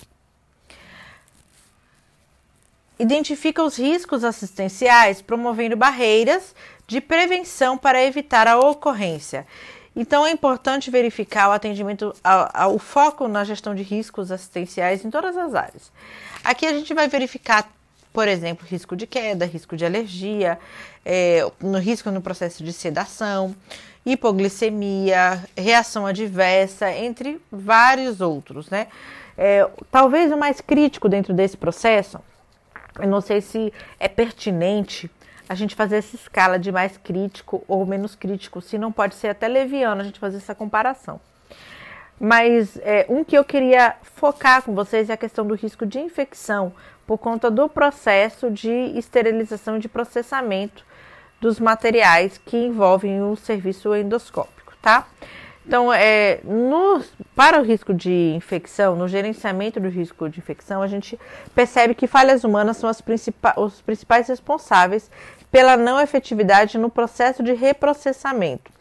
Identifica 2.97 3.65
os 3.65 3.77
riscos 3.77 4.23
assistenciais, 4.23 5.21
promovendo 5.21 5.77
barreiras 5.77 6.55
de 6.87 7.01
prevenção 7.01 7.77
para 7.77 8.01
evitar 8.05 8.47
a 8.47 8.61
ocorrência. 8.61 9.45
Então 9.95 10.27
é 10.27 10.31
importante 10.31 10.91
verificar 10.91 11.49
o 11.49 11.53
atendimento, 11.53 12.15
o 12.73 12.79
foco 12.79 13.29
na 13.29 13.45
gestão 13.45 13.75
de 13.75 13.83
riscos 13.83 14.33
assistenciais 14.33 15.05
em 15.05 15.11
todas 15.11 15.37
as 15.37 15.55
áreas. 15.55 15.93
Aqui 16.43 16.67
a 16.67 16.73
gente 16.73 16.95
vai 16.95 17.09
verificar, 17.09 17.71
por 18.13 18.27
exemplo, 18.27 18.67
risco 18.67 18.97
de 18.97 19.07
queda, 19.07 19.45
risco 19.45 19.77
de 19.77 19.85
alergia, 19.85 20.59
é, 21.05 21.47
no 21.61 21.79
risco 21.79 22.11
no 22.11 22.23
processo 22.23 22.65
de 22.65 22.73
sedação, 22.73 23.55
hipoglicemia, 24.05 25.45
reação 25.57 26.07
adversa, 26.07 26.91
entre 26.91 27.41
vários 27.51 28.21
outros, 28.21 28.69
né? 28.71 28.89
É, 29.37 29.69
talvez 29.91 30.33
o 30.33 30.37
mais 30.37 30.61
crítico 30.61 31.09
dentro 31.09 31.33
desse 31.33 31.57
processo, 31.57 32.19
eu 32.99 33.09
não 33.09 33.21
sei 33.21 33.41
se 33.41 33.73
é 33.99 34.09
pertinente 34.09 35.11
a 35.53 35.55
gente 35.55 35.75
fazer 35.75 35.97
essa 35.97 36.17
escala 36.17 36.59
de 36.59 36.73
mais 36.73 36.97
crítico 36.97 37.63
ou 37.69 37.85
menos 37.85 38.15
crítico, 38.15 38.63
se 38.63 38.79
não 38.79 38.91
pode 38.91 39.15
ser 39.15 39.29
até 39.29 39.47
leviano 39.47 40.01
a 40.01 40.05
gente 40.05 40.19
fazer 40.19 40.39
essa 40.39 40.55
comparação. 40.55 41.21
Mas 42.19 42.79
é, 42.79 43.05
um 43.07 43.23
que 43.23 43.37
eu 43.37 43.45
queria 43.45 43.97
focar 44.03 44.63
com 44.63 44.75
vocês 44.75 45.11
é 45.11 45.13
a 45.13 45.17
questão 45.17 45.47
do 45.47 45.55
risco 45.55 45.85
de 45.85 45.99
infecção 45.99 46.73
por 47.07 47.19
conta 47.19 47.51
do 47.51 47.69
processo 47.69 48.51
de 48.51 48.71
esterilização 48.97 49.77
e 49.77 49.81
de 49.81 49.91
processamento 49.91 50.87
dos 51.39 51.61
materiais 51.61 52.39
que 52.39 52.57
envolvem 52.57 53.21
o 53.23 53.37
serviço 53.37 53.95
endoscópico, 53.95 54.73
tá? 54.81 55.07
Então, 55.67 55.93
é, 55.93 56.41
no, 56.43 57.03
para 57.37 57.61
o 57.61 57.63
risco 57.63 57.95
de 57.95 58.33
infecção, 58.35 58.97
no 58.97 59.07
gerenciamento 59.07 59.79
do 59.79 59.89
risco 59.89 60.29
de 60.29 60.41
infecção, 60.41 60.83
a 60.83 60.89
gente 60.89 61.19
percebe 61.55 61.95
que 61.95 62.07
falhas 62.07 62.43
humanas 62.43 62.79
são 62.79 62.91
os 63.57 63.81
principais 63.81 64.29
responsáveis 64.29 65.09
pela 65.53 65.77
não 65.77 66.01
efetividade 66.01 66.79
no 66.79 66.89
processo 66.89 67.43
de 67.43 67.53
reprocessamento. 67.53 68.73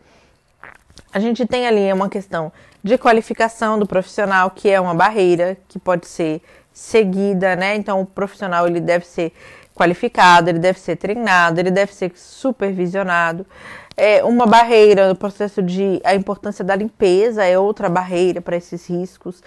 A 1.13 1.19
gente 1.19 1.45
tem 1.45 1.67
ali 1.67 1.91
uma 1.91 2.09
questão 2.09 2.51
de 2.81 2.97
qualificação 2.97 3.77
do 3.77 3.85
profissional, 3.85 4.49
que 4.49 4.69
é 4.69 4.79
uma 4.79 4.95
barreira 4.95 5.57
que 5.67 5.77
pode 5.77 6.07
ser 6.07 6.41
seguida, 6.73 7.55
né? 7.57 7.75
Então, 7.75 7.99
o 7.99 8.05
profissional 8.05 8.65
ele 8.65 8.79
deve 8.79 9.05
ser 9.05 9.33
qualificado, 9.75 10.49
ele 10.49 10.59
deve 10.59 10.79
ser 10.79 10.95
treinado, 10.95 11.59
ele 11.59 11.71
deve 11.71 11.93
ser 11.93 12.11
supervisionado 12.15 13.45
é 13.97 14.23
uma 14.23 14.45
barreira 14.45 15.07
no 15.07 15.15
processo 15.15 15.61
de 15.61 16.01
a 16.03 16.15
importância 16.15 16.63
da 16.63 16.75
limpeza 16.75 17.43
é 17.45 17.57
outra 17.57 17.89
barreira 17.89 18.41
para 18.41 18.55
esses 18.55 18.89
riscos. 18.89 19.43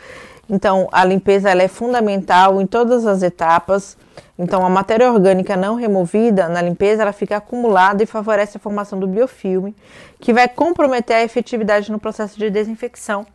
Então, 0.49 0.88
a 0.93 1.04
limpeza 1.04 1.50
ela 1.50 1.62
é 1.62 1.69
fundamental 1.69 2.61
em 2.61 2.66
todas 2.66 3.07
as 3.07 3.23
etapas. 3.23 3.97
Então, 4.38 4.64
a 4.64 4.69
matéria 4.69 5.11
orgânica 5.11 5.57
não 5.57 5.75
removida 5.75 6.49
na 6.49 6.61
limpeza 6.61 7.02
ela 7.02 7.12
fica 7.12 7.38
acumulada 7.38 8.02
e 8.02 8.07
favorece 8.07 8.57
a 8.57 8.61
formação 8.61 8.99
do 8.99 9.07
biofilme, 9.07 9.75
que 10.21 10.33
vai 10.33 10.47
comprometer 10.47 11.16
a 11.16 11.25
efetividade 11.25 11.90
no 11.90 11.99
processo 11.99 12.38
de 12.38 12.50
desinfecção, 12.50 13.26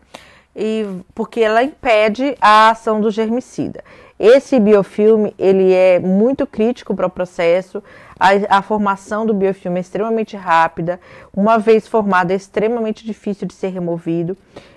e 0.56 0.86
porque 1.16 1.42
ela 1.42 1.64
impede 1.64 2.38
a 2.40 2.70
ação 2.70 3.02
do 3.02 3.10
germicida. 3.10 3.84
Esse 4.20 4.60
biofilme 4.60 5.34
ele 5.40 5.74
é 5.74 5.98
muito 5.98 6.46
crítico 6.46 6.94
para 6.94 7.08
o 7.08 7.10
processo. 7.10 7.82
A, 8.20 8.58
a, 8.58 8.62
formação 8.62 9.26
do 9.26 9.34
biofilme 9.34 9.78
é 9.78 9.82
extremamente 9.82 10.36
rápida. 10.36 11.00
Uma 11.34 11.58
vez 11.58 11.88
formado, 11.88 12.32
é 12.32 12.36
extremamente 12.36 13.06
difícil 13.06 13.48
de 13.48 13.54
ser 13.54 13.70
removido. 13.70 14.36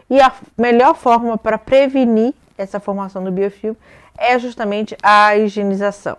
E 0.08 0.20
a 0.20 0.32
melhor 0.56 0.94
forma 0.94 1.36
para 1.36 1.58
prevenir 1.58 2.32
essa 2.56 2.78
formação 2.78 3.24
do 3.24 3.32
biofilme 3.32 3.76
é 4.16 4.38
justamente 4.38 4.96
a 5.02 5.36
higienização, 5.36 6.16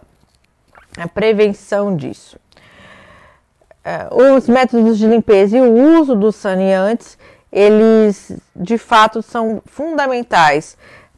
a 0.97 1.07
prevenção 1.07 1.95
disso. 1.95 2.37
Uh, 3.85 4.35
os 4.35 4.49
métodos 4.49 4.97
de 4.97 5.07
limpeza 5.07 5.57
e 5.57 5.61
o 5.61 5.99
uso 5.99 6.15
dos 6.15 6.35
saneantes 6.35 7.17
eles 7.53 8.31
de 8.55 8.79
fato 8.79 9.21
são 9.21 9.61
fundamentais 9.65 10.75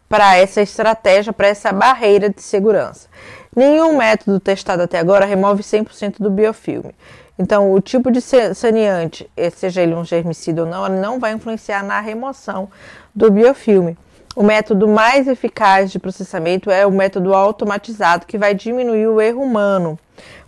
para 0.07 0.37
essa 0.37 0.61
estratégia, 0.61 1.33
para 1.33 1.47
essa 1.47 1.71
barreira 1.71 2.29
de 2.29 2.41
segurança. 2.41 3.07
Nenhum 3.55 3.97
método 3.97 4.39
testado 4.39 4.83
até 4.83 4.99
agora 4.99 5.25
remove 5.25 5.63
100% 5.63 6.15
do 6.19 6.29
biofilme. 6.29 6.93
Então, 7.37 7.73
o 7.73 7.81
tipo 7.81 8.11
de 8.11 8.21
saneante, 8.21 9.29
eh, 9.35 9.49
seja 9.49 9.81
ele 9.81 9.93
um 9.93 10.05
germicida 10.05 10.63
ou 10.63 10.69
não, 10.69 10.87
não 10.87 11.19
vai 11.19 11.33
influenciar 11.33 11.83
na 11.83 11.99
remoção 11.99 12.69
do 13.13 13.29
biofilme. 13.29 13.97
O 14.35 14.43
método 14.43 14.87
mais 14.87 15.27
eficaz 15.27 15.91
de 15.91 15.99
processamento 15.99 16.69
é 16.69 16.85
o 16.85 16.91
método 16.91 17.33
automatizado, 17.33 18.25
que 18.25 18.37
vai 18.37 18.53
diminuir 18.53 19.07
o 19.07 19.21
erro 19.21 19.41
humano. 19.41 19.97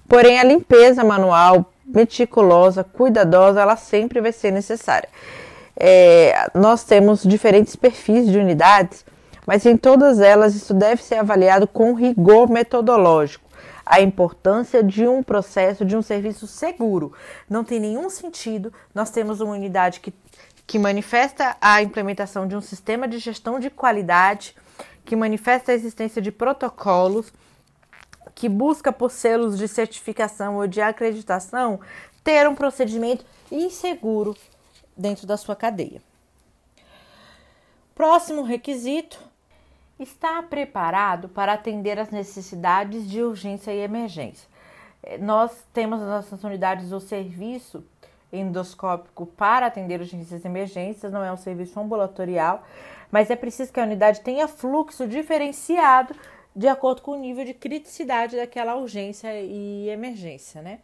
Porém, 0.07 0.39
a 0.39 0.43
limpeza 0.43 1.03
manual, 1.03 1.71
meticulosa, 1.85 2.83
cuidadosa, 2.83 3.61
ela 3.61 3.77
sempre 3.77 4.19
vai 4.19 4.31
ser 4.31 4.51
necessária. 4.51 5.07
É, 5.79 6.49
nós 6.53 6.83
temos 6.83 7.23
diferentes 7.23 7.75
perfis 7.75 8.29
de 8.29 8.37
unidades, 8.37 9.05
mas 9.47 9.65
em 9.65 9.77
todas 9.77 10.19
elas 10.19 10.53
isso 10.53 10.73
deve 10.73 11.01
ser 11.01 11.15
avaliado 11.15 11.65
com 11.65 11.93
rigor 11.93 12.49
metodológico 12.49 13.47
a 13.89 14.01
importância 14.01 14.83
de 14.83 15.07
um 15.07 15.23
processo, 15.23 15.85
de 15.85 15.95
um 15.95 16.01
serviço 16.01 16.45
seguro. 16.45 17.13
Não 17.49 17.63
tem 17.63 17.79
nenhum 17.79 18.09
sentido 18.09 18.73
nós 18.93 19.09
temos 19.09 19.39
uma 19.39 19.53
unidade 19.53 20.01
que, 20.01 20.13
que 20.67 20.77
manifesta 20.77 21.55
a 21.61 21.81
implementação 21.81 22.45
de 22.45 22.55
um 22.55 22.59
sistema 22.59 23.07
de 23.07 23.17
gestão 23.17 23.59
de 23.59 23.69
qualidade, 23.69 24.53
que 25.05 25.15
manifesta 25.15 25.71
a 25.71 25.75
existência 25.75 26.21
de 26.21 26.33
protocolos, 26.33 27.31
que 28.35 28.49
busca 28.49 28.91
por 28.91 29.09
selos 29.09 29.57
de 29.57 29.69
certificação 29.69 30.57
ou 30.57 30.67
de 30.67 30.81
acreditação, 30.81 31.79
ter 32.25 32.47
um 32.47 32.53
procedimento 32.53 33.25
inseguro 33.49 34.35
dentro 34.97 35.25
da 35.25 35.37
sua 35.37 35.55
cadeia. 35.55 36.01
Próximo 37.95 38.43
requisito 38.43 39.17
está 39.99 40.41
preparado 40.43 41.29
para 41.29 41.53
atender 41.53 41.99
às 41.99 42.09
necessidades 42.09 43.09
de 43.09 43.21
urgência 43.21 43.71
e 43.71 43.79
emergência. 43.79 44.47
Eh, 45.03 45.17
nós 45.17 45.65
temos 45.73 45.99
nas 45.99 46.07
nossas 46.07 46.43
unidades 46.43 46.91
o 46.91 46.99
serviço 46.99 47.83
endoscópico 48.31 49.25
para 49.25 49.67
atender 49.67 49.99
urgências 49.99 50.43
e 50.43 50.47
emergências, 50.47 51.11
não 51.11 51.23
é 51.23 51.31
um 51.31 51.37
serviço 51.37 51.79
ambulatorial, 51.79 52.63
mas 53.11 53.29
é 53.29 53.35
preciso 53.35 53.71
que 53.71 53.79
a 53.79 53.83
unidade 53.83 54.21
tenha 54.21 54.47
fluxo 54.47 55.07
diferenciado 55.07 56.13
de 56.55 56.67
acordo 56.67 57.01
com 57.01 57.11
o 57.11 57.15
nível 57.15 57.45
de 57.45 57.53
criticidade 57.53 58.35
daquela 58.35 58.75
urgência 58.75 59.29
e 59.39 59.89
emergência, 59.89 60.61
né? 60.61 60.79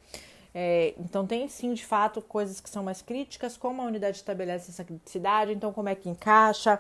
É, 0.53 0.93
então 1.00 1.25
tem 1.25 1.48
sim, 1.48 1.74
de 1.74 1.84
fato, 1.84 2.22
coisas 2.22 2.62
que 2.62 2.70
são 2.70 2.84
mais 2.84 3.01
críticas, 3.01 3.58
como 3.58 3.82
a 3.82 3.86
unidade 3.86 4.17
estabelece 4.17 4.70
essa 4.70 4.84
criticidade, 4.84 5.51
então 5.51 5.74
como 5.74 5.89
é 5.89 5.96
que 5.96 6.08
encaixa, 6.08 6.79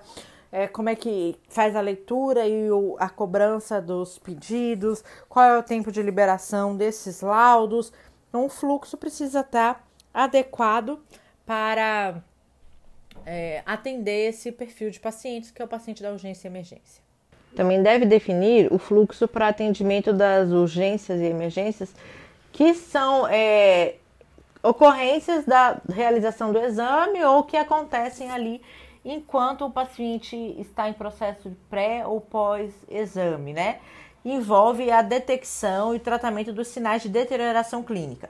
é, 0.53 0.67
como 0.67 0.87
é 0.87 0.95
que 0.95 1.35
faz 1.49 1.75
a 1.75 1.81
leitura 1.81 2.47
e 2.47 2.69
o, 2.69 2.95
a 2.99 3.09
cobrança 3.09 3.81
dos 3.81 4.19
pedidos, 4.19 5.03
qual 5.27 5.43
é 5.43 5.57
o 5.57 5.63
tempo 5.63 5.91
de 5.91 5.99
liberação 6.03 6.77
desses 6.77 7.21
laudos. 7.21 7.91
Então, 8.29 8.45
o 8.45 8.49
fluxo 8.49 8.95
precisa 8.95 9.39
estar 9.39 9.83
adequado 10.13 10.99
para 11.43 12.21
é, 13.25 13.63
atender 13.65 14.29
esse 14.29 14.51
perfil 14.51 14.91
de 14.91 14.99
pacientes, 14.99 15.49
que 15.49 15.59
é 15.59 15.65
o 15.65 15.67
paciente 15.67 16.03
da 16.03 16.11
urgência 16.11 16.47
e 16.47 16.51
emergência. 16.51 17.01
Também 17.55 17.81
deve 17.81 18.05
definir 18.05 18.71
o 18.71 18.77
fluxo 18.77 19.27
para 19.27 19.47
atendimento 19.47 20.13
das 20.13 20.51
urgências 20.51 21.19
e 21.19 21.25
emergências, 21.25 21.95
que 22.51 22.75
são 22.75 23.27
é, 23.27 23.95
ocorrências 24.61 25.45
da 25.45 25.81
realização 25.91 26.53
do 26.53 26.59
exame 26.59 27.23
ou 27.25 27.43
que 27.43 27.57
acontecem 27.57 28.29
ali 28.29 28.61
enquanto 29.03 29.65
o 29.65 29.71
paciente 29.71 30.35
está 30.59 30.89
em 30.89 30.93
processo 30.93 31.49
de 31.49 31.55
pré 31.69 32.05
ou 32.05 32.21
pós-exame, 32.21 33.53
né? 33.53 33.79
Envolve 34.23 34.89
a 34.89 35.01
detecção 35.01 35.93
e 35.93 35.99
tratamento 35.99 36.53
dos 36.53 36.69
sinais 36.69 37.01
de 37.01 37.09
deterioração 37.09 37.83
clínica. 37.83 38.29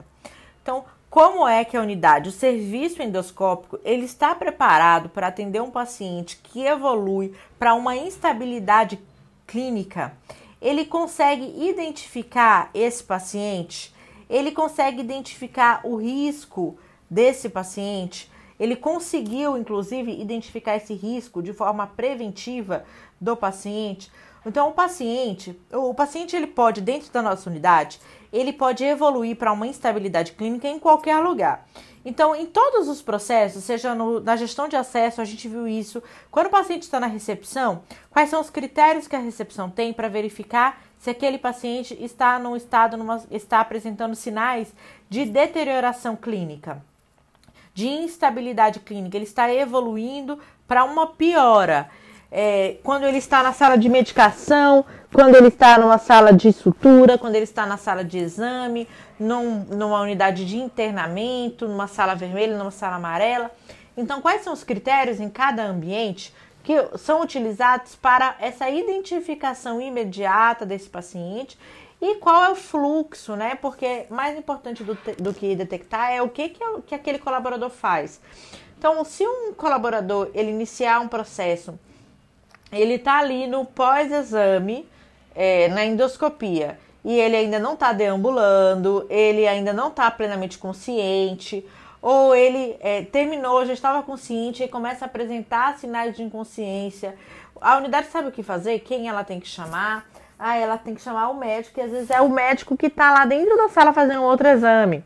Então, 0.62 0.84
como 1.08 1.46
é 1.46 1.64
que 1.64 1.76
a 1.76 1.80
unidade, 1.80 2.28
o 2.28 2.32
serviço 2.32 3.00
endoscópico, 3.00 3.78
ele 3.84 4.04
está 4.04 4.34
preparado 4.34 5.08
para 5.08 5.28
atender 5.28 5.62
um 5.62 5.70
paciente 5.70 6.40
que 6.42 6.64
evolui 6.64 7.32
para 7.56 7.74
uma 7.74 7.94
instabilidade 7.94 8.98
clínica? 9.46 10.12
Ele 10.60 10.84
consegue 10.84 11.54
identificar 11.68 12.68
esse 12.74 13.04
paciente? 13.04 13.94
Ele 14.28 14.50
consegue 14.50 15.00
identificar 15.00 15.82
o 15.84 15.94
risco 15.94 16.76
desse 17.08 17.48
paciente? 17.48 18.28
Ele 18.58 18.76
conseguiu, 18.76 19.56
inclusive, 19.56 20.20
identificar 20.20 20.76
esse 20.76 20.94
risco 20.94 21.42
de 21.42 21.52
forma 21.52 21.86
preventiva 21.86 22.84
do 23.20 23.36
paciente. 23.36 24.10
Então, 24.46 24.68
o 24.68 24.72
paciente, 24.72 25.58
o 25.72 25.94
paciente 25.94 26.36
ele 26.36 26.46
pode, 26.46 26.80
dentro 26.80 27.10
da 27.10 27.22
nossa 27.22 27.48
unidade, 27.48 27.98
ele 28.32 28.52
pode 28.52 28.84
evoluir 28.84 29.36
para 29.36 29.52
uma 29.52 29.66
instabilidade 29.66 30.32
clínica 30.32 30.68
em 30.68 30.78
qualquer 30.78 31.18
lugar. 31.18 31.66
Então, 32.04 32.34
em 32.36 32.44
todos 32.44 32.86
os 32.86 33.00
processos, 33.00 33.64
seja 33.64 33.94
no, 33.94 34.20
na 34.20 34.36
gestão 34.36 34.68
de 34.68 34.76
acesso, 34.76 35.22
a 35.22 35.24
gente 35.24 35.48
viu 35.48 35.66
isso. 35.66 36.02
Quando 36.30 36.48
o 36.48 36.50
paciente 36.50 36.82
está 36.82 37.00
na 37.00 37.06
recepção, 37.06 37.82
quais 38.10 38.28
são 38.28 38.40
os 38.40 38.50
critérios 38.50 39.08
que 39.08 39.16
a 39.16 39.20
recepção 39.20 39.70
tem 39.70 39.92
para 39.92 40.08
verificar 40.08 40.82
se 40.98 41.08
aquele 41.08 41.38
paciente 41.38 41.96
está 41.98 42.38
num 42.38 42.54
estado, 42.54 42.98
numa, 42.98 43.22
está 43.30 43.60
apresentando 43.60 44.14
sinais 44.14 44.74
de 45.08 45.24
deterioração 45.24 46.14
clínica? 46.14 46.82
De 47.74 47.88
instabilidade 47.88 48.80
clínica, 48.80 49.16
ele 49.16 49.24
está 49.24 49.52
evoluindo 49.52 50.38
para 50.66 50.84
uma 50.84 51.08
piora. 51.08 51.90
É, 52.30 52.78
quando 52.82 53.04
ele 53.04 53.18
está 53.18 53.42
na 53.42 53.52
sala 53.52 53.76
de 53.76 53.88
medicação, 53.88 54.84
quando 55.12 55.36
ele 55.36 55.48
está 55.48 55.78
numa 55.78 55.98
sala 55.98 56.32
de 56.32 56.52
sutura, 56.52 57.18
quando 57.18 57.34
ele 57.34 57.44
está 57.44 57.66
na 57.66 57.76
sala 57.76 58.04
de 58.04 58.18
exame, 58.18 58.88
num, 59.18 59.64
numa 59.64 60.00
unidade 60.00 60.44
de 60.44 60.56
internamento, 60.56 61.68
numa 61.68 61.86
sala 61.86 62.14
vermelha, 62.14 62.56
numa 62.56 62.70
sala 62.70 62.96
amarela. 62.96 63.50
Então, 63.96 64.20
quais 64.20 64.42
são 64.42 64.52
os 64.52 64.64
critérios 64.64 65.20
em 65.20 65.28
cada 65.28 65.64
ambiente 65.64 66.34
que 66.64 66.74
são 66.96 67.20
utilizados 67.20 67.94
para 67.94 68.34
essa 68.40 68.68
identificação 68.70 69.80
imediata 69.80 70.64
desse 70.64 70.88
paciente 70.88 71.58
e 72.04 72.16
qual 72.16 72.44
é 72.44 72.50
o 72.50 72.54
fluxo, 72.54 73.34
né? 73.34 73.54
Porque 73.54 74.04
mais 74.10 74.36
importante 74.36 74.84
do, 74.84 74.94
do 75.18 75.32
que 75.32 75.56
detectar 75.56 76.12
é 76.12 76.20
o 76.20 76.28
que, 76.28 76.50
que, 76.50 76.62
que 76.86 76.94
aquele 76.94 77.18
colaborador 77.18 77.70
faz. 77.70 78.20
Então, 78.78 79.02
se 79.06 79.26
um 79.26 79.54
colaborador 79.54 80.30
ele 80.34 80.50
iniciar 80.50 81.00
um 81.00 81.08
processo, 81.08 81.78
ele 82.70 82.96
está 82.96 83.20
ali 83.20 83.46
no 83.46 83.64
pós-exame, 83.64 84.86
é, 85.34 85.68
na 85.68 85.86
endoscopia, 85.86 86.78
e 87.02 87.18
ele 87.18 87.36
ainda 87.36 87.58
não 87.58 87.72
está 87.72 87.94
deambulando, 87.94 89.06
ele 89.08 89.48
ainda 89.48 89.72
não 89.72 89.88
está 89.88 90.10
plenamente 90.10 90.58
consciente, 90.58 91.66
ou 92.02 92.34
ele 92.34 92.76
é, 92.80 93.00
terminou, 93.00 93.64
já 93.64 93.72
estava 93.72 94.02
consciente 94.02 94.62
e 94.62 94.68
começa 94.68 95.06
a 95.06 95.08
apresentar 95.08 95.78
sinais 95.78 96.14
de 96.14 96.22
inconsciência. 96.22 97.14
A 97.58 97.78
unidade 97.78 98.08
sabe 98.08 98.28
o 98.28 98.32
que 98.32 98.42
fazer, 98.42 98.80
quem 98.80 99.08
ela 99.08 99.24
tem 99.24 99.40
que 99.40 99.48
chamar 99.48 100.06
ah, 100.46 100.56
ela 100.56 100.76
tem 100.76 100.94
que 100.94 101.00
chamar 101.00 101.30
o 101.30 101.34
médico, 101.34 101.80
e 101.80 101.82
às 101.82 101.90
vezes 101.90 102.10
é 102.10 102.20
o 102.20 102.28
médico 102.28 102.76
que 102.76 102.88
está 102.88 103.10
lá 103.14 103.24
dentro 103.24 103.56
da 103.56 103.70
sala 103.70 103.94
fazendo 103.94 104.22
outro 104.22 104.46
exame. 104.46 105.02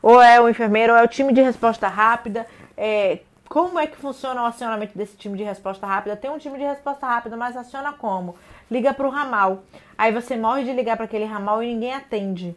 Ou 0.00 0.22
é 0.22 0.40
o 0.40 0.48
enfermeiro, 0.48 0.92
ou 0.92 0.98
é 0.98 1.02
o 1.02 1.08
time 1.08 1.32
de 1.32 1.42
resposta 1.42 1.88
rápida. 1.88 2.46
É, 2.76 3.18
como 3.48 3.80
é 3.80 3.88
que 3.88 3.96
funciona 3.96 4.42
o 4.42 4.46
acionamento 4.46 4.96
desse 4.96 5.16
time 5.16 5.36
de 5.36 5.42
resposta 5.42 5.84
rápida? 5.84 6.14
Tem 6.14 6.30
um 6.30 6.38
time 6.38 6.56
de 6.56 6.64
resposta 6.64 7.04
rápida, 7.04 7.36
mas 7.36 7.56
aciona 7.56 7.92
como? 7.92 8.36
Liga 8.70 8.94
para 8.94 9.08
o 9.08 9.10
ramal. 9.10 9.64
Aí 9.98 10.12
você 10.12 10.36
morre 10.36 10.62
de 10.62 10.72
ligar 10.72 10.94
para 10.96 11.06
aquele 11.06 11.24
ramal 11.24 11.64
e 11.64 11.74
ninguém 11.74 11.92
atende. 11.92 12.54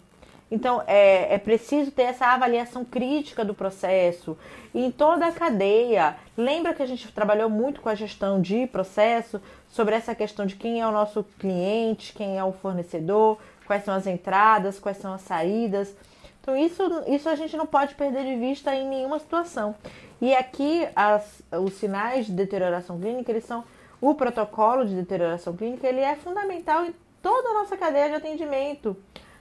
Então, 0.52 0.84
é, 0.86 1.34
é 1.34 1.38
preciso 1.38 1.90
ter 1.90 2.04
essa 2.04 2.28
avaliação 2.28 2.86
crítica 2.86 3.44
do 3.44 3.56
processo 3.56 4.38
em 4.74 4.92
toda 4.92 5.26
a 5.28 5.32
cadeia. 5.32 6.16
Lembra 6.38 6.74
que 6.74 6.84
a 6.84 6.86
gente 6.86 7.12
trabalhou 7.12 7.50
muito 7.50 7.82
com 7.82 7.90
a 7.90 7.96
gestão 7.96 8.42
de 8.42 8.68
processo 8.68 9.42
sobre 9.70 9.96
essa 9.96 10.16
questão 10.16 10.46
de 10.46 10.56
quem 10.56 10.82
é 10.82 10.88
o 10.88 10.92
nosso 10.92 11.24
cliente, 11.38 12.14
quem 12.14 12.38
é 12.38 12.44
o 12.44 12.52
fornecedor, 12.52 13.38
quais 13.66 13.84
são 13.84 13.94
as 13.94 14.08
entradas, 14.08 14.80
quais 14.80 14.98
são 14.98 15.14
as 15.14 15.22
saídas. 15.22 15.96
Então, 16.42 16.58
isso, 16.58 16.84
isso 17.08 17.30
a 17.30 17.36
gente 17.36 17.56
não 17.56 17.66
pode 17.66 17.96
perder 17.96 18.26
de 18.26 18.36
vista 18.36 18.74
em 18.76 18.88
nenhuma 18.88 19.20
situação. 19.20 19.76
E 20.22 20.34
aqui, 20.34 20.88
as, 20.96 21.42
os 21.52 21.74
sinais 21.74 22.26
de 22.26 22.32
deterioração 22.32 23.00
clínica, 23.00 23.32
eles 23.32 23.46
são 23.46 23.64
o 24.02 24.16
protocolo 24.16 24.86
de 24.86 24.96
deterioração 24.96 25.56
clínica, 25.56 25.88
ele 25.88 26.00
é 26.00 26.16
fundamental 26.16 26.86
em 26.86 26.94
toda 27.22 27.50
a 27.50 27.54
nossa 27.54 27.78
cadeia 27.78 28.10
de 28.10 28.16
atendimento 28.16 28.96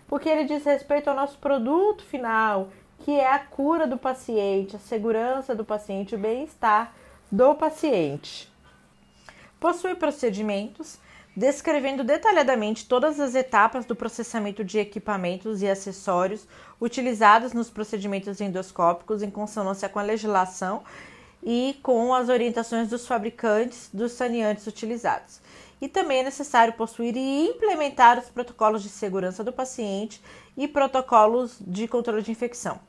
porque 0.09 0.29
ele 0.29 0.45
diz 0.45 0.65
respeito 0.65 1.09
ao 1.09 1.15
nosso 1.15 1.39
produto 1.39 2.03
final, 2.03 2.69
que 3.01 3.13
é 3.13 3.31
a 3.31 3.39
cura 3.39 3.87
do 3.87 3.99
paciente, 3.99 4.75
a 4.75 4.79
segurança 4.79 5.55
do 5.55 5.65
paciente, 5.65 6.15
o 6.15 6.19
bem-estar 6.19 6.93
do 7.31 7.55
paciente. 7.55 8.51
Possui 9.61 9.95
procedimentos 9.95 10.99
descrevendo 11.39 12.03
detalhadamente 12.03 12.87
todas 12.87 13.21
as 13.21 13.37
etapas 13.37 13.85
do 13.85 13.95
processamento 13.95 14.65
de 14.65 14.81
equipamentos 14.81 15.63
e 15.63 15.69
acessórios 15.69 16.49
utilizados 16.81 17.53
nos 17.53 17.71
procedimentos 17.71 18.41
endoscópicos 18.41 19.23
em 19.23 19.31
consonância 19.31 19.89
com 19.89 20.01
a 20.01 20.03
legislação 20.03 20.83
e 21.41 21.79
com 21.81 22.13
as 22.13 22.29
orientações 22.29 22.89
dos 22.89 23.07
fabricantes 23.07 23.89
dos 23.93 24.13
saneantes 24.13 24.67
utilizados. 24.67 25.41
E 25.81 25.87
também 25.87 26.19
é 26.19 26.25
necessário 26.25 26.73
possuir 26.73 27.17
e 27.17 27.47
implementar 27.47 28.19
os 28.19 28.29
protocolos 28.29 28.83
de 28.83 28.89
segurança 28.89 29.45
do 29.45 29.53
paciente 29.53 30.21
e 30.57 30.67
protocolos 30.67 31.57
de 31.61 31.87
controle 31.87 32.23
de 32.23 32.33
infecção. 32.33 32.81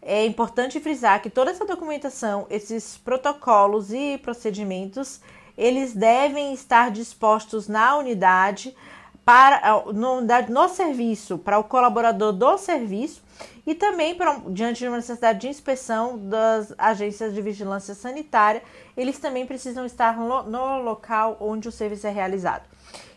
É 0.00 0.24
importante 0.24 0.78
frisar 0.78 1.20
que 1.20 1.28
toda 1.28 1.50
essa 1.50 1.64
documentação, 1.64 2.46
esses 2.48 2.96
protocolos 2.98 3.92
e 3.92 4.16
procedimentos, 4.18 5.20
eles 5.56 5.94
devem 5.94 6.52
estar 6.52 6.90
dispostos 6.90 7.68
na 7.68 7.96
unidade 7.96 8.76
para 9.24 9.82
no, 9.92 10.20
no 10.20 10.68
serviço, 10.68 11.36
para 11.38 11.58
o 11.58 11.64
colaborador 11.64 12.32
do 12.32 12.56
serviço 12.56 13.24
e 13.66 13.74
também 13.74 14.14
para, 14.14 14.40
diante 14.48 14.78
de 14.78 14.88
uma 14.88 14.98
necessidade 14.98 15.40
de 15.40 15.48
inspeção 15.48 16.16
das 16.16 16.72
agências 16.78 17.34
de 17.34 17.42
vigilância 17.42 17.94
sanitária, 17.94 18.62
eles 18.96 19.18
também 19.18 19.44
precisam 19.44 19.84
estar 19.84 20.16
no, 20.16 20.44
no 20.44 20.78
local 20.78 21.36
onde 21.40 21.68
o 21.68 21.72
serviço 21.72 22.06
é 22.06 22.10
realizado. 22.10 22.62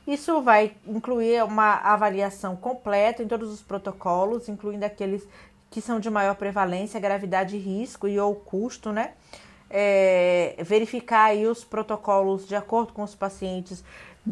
Isso 0.08 0.42
vai 0.42 0.76
incluir 0.88 1.44
uma 1.44 1.76
avaliação 1.76 2.56
completa 2.56 3.22
em 3.22 3.28
todos 3.28 3.52
os 3.52 3.62
protocolos, 3.62 4.50
incluindo 4.50 4.84
aqueles 4.84 5.28
que 5.70 5.80
são 5.80 6.00
de 6.00 6.10
maior 6.10 6.34
prevalência, 6.34 7.00
gravidade 7.00 7.56
risco 7.56 8.08
e 8.08 8.20
ou 8.20 8.34
custo, 8.34 8.92
né? 8.92 9.14
É, 9.70 10.56
verificar 10.64 11.26
aí 11.26 11.46
os 11.46 11.64
protocolos 11.64 12.48
de 12.48 12.56
acordo 12.56 12.92
com 12.92 13.04
os 13.04 13.14
pacientes, 13.14 13.84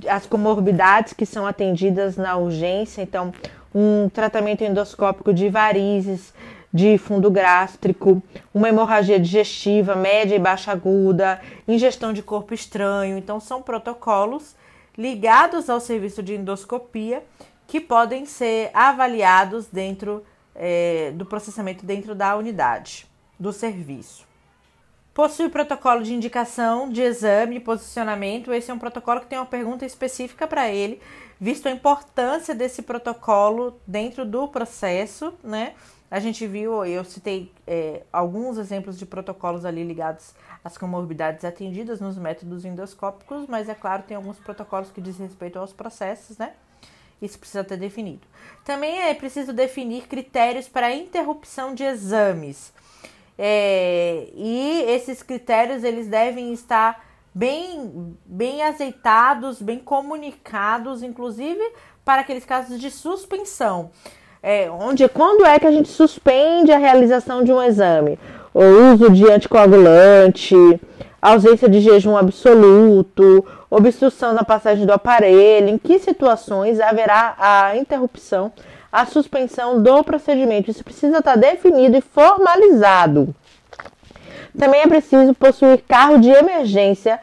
as 0.07 0.25
comorbidades 0.25 1.13
que 1.13 1.25
são 1.27 1.45
atendidas 1.45 2.17
na 2.17 2.35
urgência, 2.37 3.03
então 3.03 3.31
um 3.73 4.09
tratamento 4.09 4.63
endoscópico 4.63 5.31
de 5.31 5.49
varizes, 5.49 6.33
de 6.73 6.97
fundo 6.97 7.31
gástrico, 7.31 8.21
uma 8.53 8.69
hemorragia 8.69 9.19
digestiva 9.19 9.95
média 9.95 10.35
e 10.35 10.39
baixa 10.39 10.71
aguda, 10.71 11.41
ingestão 11.67 12.11
de 12.11 12.21
corpo 12.21 12.53
estranho. 12.53 13.17
Então, 13.17 13.39
são 13.39 13.61
protocolos 13.61 14.55
ligados 14.97 15.69
ao 15.69 15.79
serviço 15.79 16.21
de 16.21 16.35
endoscopia 16.35 17.23
que 17.67 17.79
podem 17.79 18.25
ser 18.25 18.69
avaliados 18.73 19.67
dentro 19.67 20.23
é, 20.55 21.11
do 21.15 21.25
processamento 21.25 21.85
dentro 21.85 22.15
da 22.15 22.35
unidade 22.35 23.05
do 23.39 23.53
serviço. 23.53 24.26
Possui 25.17 25.49
protocolo 25.49 26.03
de 26.03 26.13
indicação 26.13 26.87
de 26.87 27.01
exame 27.01 27.59
posicionamento. 27.59 28.53
Esse 28.53 28.69
é 28.69 28.73
um 28.75 28.77
protocolo 28.77 29.21
que 29.21 29.25
tem 29.25 29.39
uma 29.39 29.47
pergunta 29.47 29.83
específica 29.83 30.45
para 30.45 30.69
ele, 30.69 31.01
visto 31.39 31.65
a 31.65 31.71
importância 31.71 32.53
desse 32.53 32.83
protocolo 32.83 33.81
dentro 33.87 34.23
do 34.23 34.47
processo, 34.47 35.33
né? 35.43 35.73
A 36.11 36.19
gente 36.19 36.45
viu, 36.45 36.85
eu 36.85 37.03
citei 37.03 37.51
é, 37.65 38.03
alguns 38.13 38.59
exemplos 38.59 38.95
de 38.95 39.07
protocolos 39.07 39.65
ali 39.65 39.83
ligados 39.83 40.35
às 40.63 40.77
comorbidades 40.77 41.43
atendidas 41.43 41.99
nos 41.99 42.15
métodos 42.15 42.63
endoscópicos, 42.63 43.47
mas 43.47 43.67
é 43.67 43.73
claro, 43.73 44.03
tem 44.03 44.15
alguns 44.15 44.37
protocolos 44.37 44.91
que 44.91 45.01
dizem 45.01 45.25
respeito 45.25 45.57
aos 45.57 45.73
processos, 45.73 46.37
né? 46.37 46.53
Isso 47.19 47.39
precisa 47.39 47.63
ter 47.63 47.77
definido. 47.77 48.21
Também 48.63 48.99
é 48.99 49.15
preciso 49.15 49.51
definir 49.51 50.05
critérios 50.07 50.67
para 50.67 50.93
interrupção 50.93 51.73
de 51.73 51.83
exames. 51.83 52.71
É, 53.37 54.27
e 54.35 54.83
esses 54.87 55.21
critérios 55.21 55.83
eles 55.83 56.07
devem 56.07 56.51
estar 56.53 57.05
bem, 57.33 58.17
bem 58.25 58.63
azeitados, 58.63 59.61
bem 59.61 59.77
comunicados, 59.77 61.03
inclusive 61.03 61.61
para 62.03 62.21
aqueles 62.21 62.45
casos 62.45 62.79
de 62.79 62.89
suspensão. 62.89 63.91
É, 64.41 64.69
onde 64.71 65.07
quando 65.09 65.45
é 65.45 65.59
que 65.59 65.67
a 65.67 65.71
gente 65.71 65.89
suspende 65.89 66.71
a 66.71 66.77
realização 66.77 67.43
de 67.43 67.51
um 67.51 67.61
exame? 67.61 68.17
O 68.53 68.63
uso 68.93 69.11
de 69.11 69.29
anticoagulante, 69.29 70.55
ausência 71.21 71.69
de 71.69 71.79
jejum 71.79 72.15
absoluto, 72.17 73.45
obstrução 73.69 74.33
na 74.33 74.43
passagem 74.43 74.85
do 74.85 74.93
aparelho, 74.93 75.69
em 75.69 75.77
que 75.77 75.99
situações 75.99 76.79
haverá 76.79 77.35
a 77.37 77.77
interrupção 77.77 78.51
a 78.97 79.05
suspensão 79.05 79.79
do 79.79 80.03
procedimento. 80.03 80.71
Isso 80.71 80.83
precisa 80.83 81.19
estar 81.19 81.35
definido 81.35 81.95
e 81.95 82.01
formalizado. 82.01 83.35
Também 84.57 84.81
é 84.81 84.87
preciso 84.87 85.35
possuir 85.35 85.83
carro 85.87 86.17
de 86.17 86.31
emergência 86.31 87.19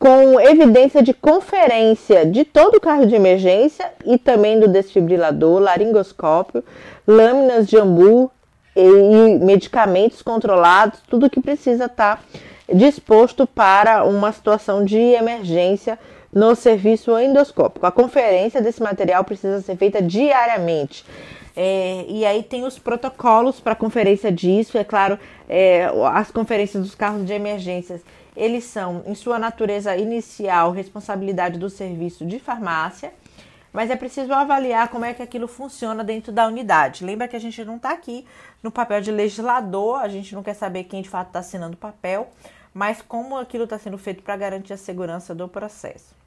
com 0.00 0.40
evidência 0.40 1.00
de 1.00 1.14
conferência 1.14 2.26
de 2.26 2.44
todo 2.44 2.74
o 2.74 2.80
carro 2.80 3.06
de 3.06 3.14
emergência 3.14 3.92
e 4.04 4.18
também 4.18 4.58
do 4.58 4.66
desfibrilador, 4.66 5.60
laringoscópio, 5.60 6.64
lâminas 7.06 7.68
de 7.68 7.76
ambu 7.76 8.28
e 8.74 9.38
medicamentos 9.38 10.22
controlados, 10.22 10.98
tudo 11.08 11.30
que 11.30 11.40
precisa 11.40 11.84
estar 11.84 12.20
disposto 12.74 13.46
para 13.46 14.02
uma 14.02 14.32
situação 14.32 14.84
de 14.84 14.98
emergência 14.98 15.96
no 16.32 16.54
serviço 16.54 17.16
endoscópico. 17.18 17.84
A 17.84 17.92
conferência 17.92 18.62
desse 18.62 18.82
material 18.82 19.22
precisa 19.22 19.60
ser 19.60 19.76
feita 19.76 20.00
diariamente. 20.00 21.04
É, 21.54 22.06
e 22.08 22.24
aí 22.24 22.42
tem 22.42 22.64
os 22.64 22.78
protocolos 22.78 23.60
para 23.60 23.74
conferência 23.74 24.32
disso, 24.32 24.78
é 24.78 24.84
claro, 24.84 25.18
é, 25.46 25.84
as 26.14 26.30
conferências 26.30 26.82
dos 26.82 26.94
carros 26.94 27.26
de 27.26 27.32
emergências, 27.34 28.00
eles 28.34 28.64
são, 28.64 29.02
em 29.06 29.14
sua 29.14 29.38
natureza 29.38 29.94
inicial, 29.94 30.70
responsabilidade 30.70 31.58
do 31.58 31.68
serviço 31.68 32.24
de 32.24 32.38
farmácia, 32.38 33.12
mas 33.70 33.90
é 33.90 33.96
preciso 33.96 34.32
avaliar 34.32 34.88
como 34.88 35.04
é 35.04 35.12
que 35.12 35.22
aquilo 35.22 35.46
funciona 35.46 36.02
dentro 36.02 36.32
da 36.32 36.46
unidade. 36.46 37.04
Lembra 37.04 37.28
que 37.28 37.36
a 37.36 37.40
gente 37.40 37.62
não 37.66 37.76
está 37.76 37.90
aqui 37.90 38.24
no 38.62 38.70
papel 38.70 39.02
de 39.02 39.10
legislador, 39.10 40.00
a 40.00 40.08
gente 40.08 40.34
não 40.34 40.42
quer 40.42 40.54
saber 40.54 40.84
quem 40.84 41.02
de 41.02 41.08
fato 41.10 41.28
está 41.28 41.40
assinando 41.40 41.74
o 41.74 41.78
papel, 41.78 42.30
mas 42.72 43.02
como 43.02 43.36
aquilo 43.36 43.64
está 43.64 43.78
sendo 43.78 43.98
feito 43.98 44.22
para 44.22 44.36
garantir 44.36 44.72
a 44.72 44.78
segurança 44.78 45.34
do 45.34 45.46
processo 45.46 46.21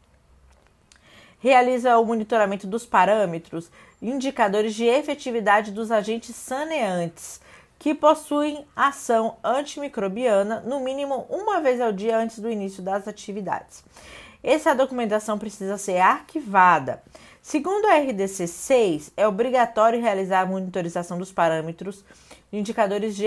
realiza 1.46 1.96
o 2.00 2.04
monitoramento 2.04 2.66
dos 2.66 2.88
parâmetros, 2.88 3.70
indicadores 4.02 4.74
de 4.74 4.86
efetividade 4.86 5.72
dos 5.72 5.92
agentes 5.92 6.36
saneantes, 6.36 7.40
que 7.78 7.94
possuem 7.94 8.66
ação 8.76 9.38
antimicrobiana 9.44 10.62
no 10.62 10.80
mínimo 10.80 11.28
uma 11.30 11.62
vez 11.62 11.80
ao 11.80 11.92
dia 11.92 12.18
antes 12.18 12.40
do 12.40 12.50
início 12.50 12.82
das 12.82 13.08
atividades. 13.08 13.84
Essa 14.42 14.74
documentação 14.74 15.38
precisa 15.38 15.78
ser 15.78 16.00
arquivada. 16.00 17.04
Segundo 17.44 17.86
a 17.86 18.00
RDC 18.00 18.48
6, 18.48 19.12
é 19.16 19.28
obrigatório 19.28 20.02
realizar 20.02 20.42
a 20.42 20.46
monitorização 20.48 21.16
dos 21.16 21.32
parâmetros, 21.32 22.04
indicadores 22.52 23.16
de 23.16 23.24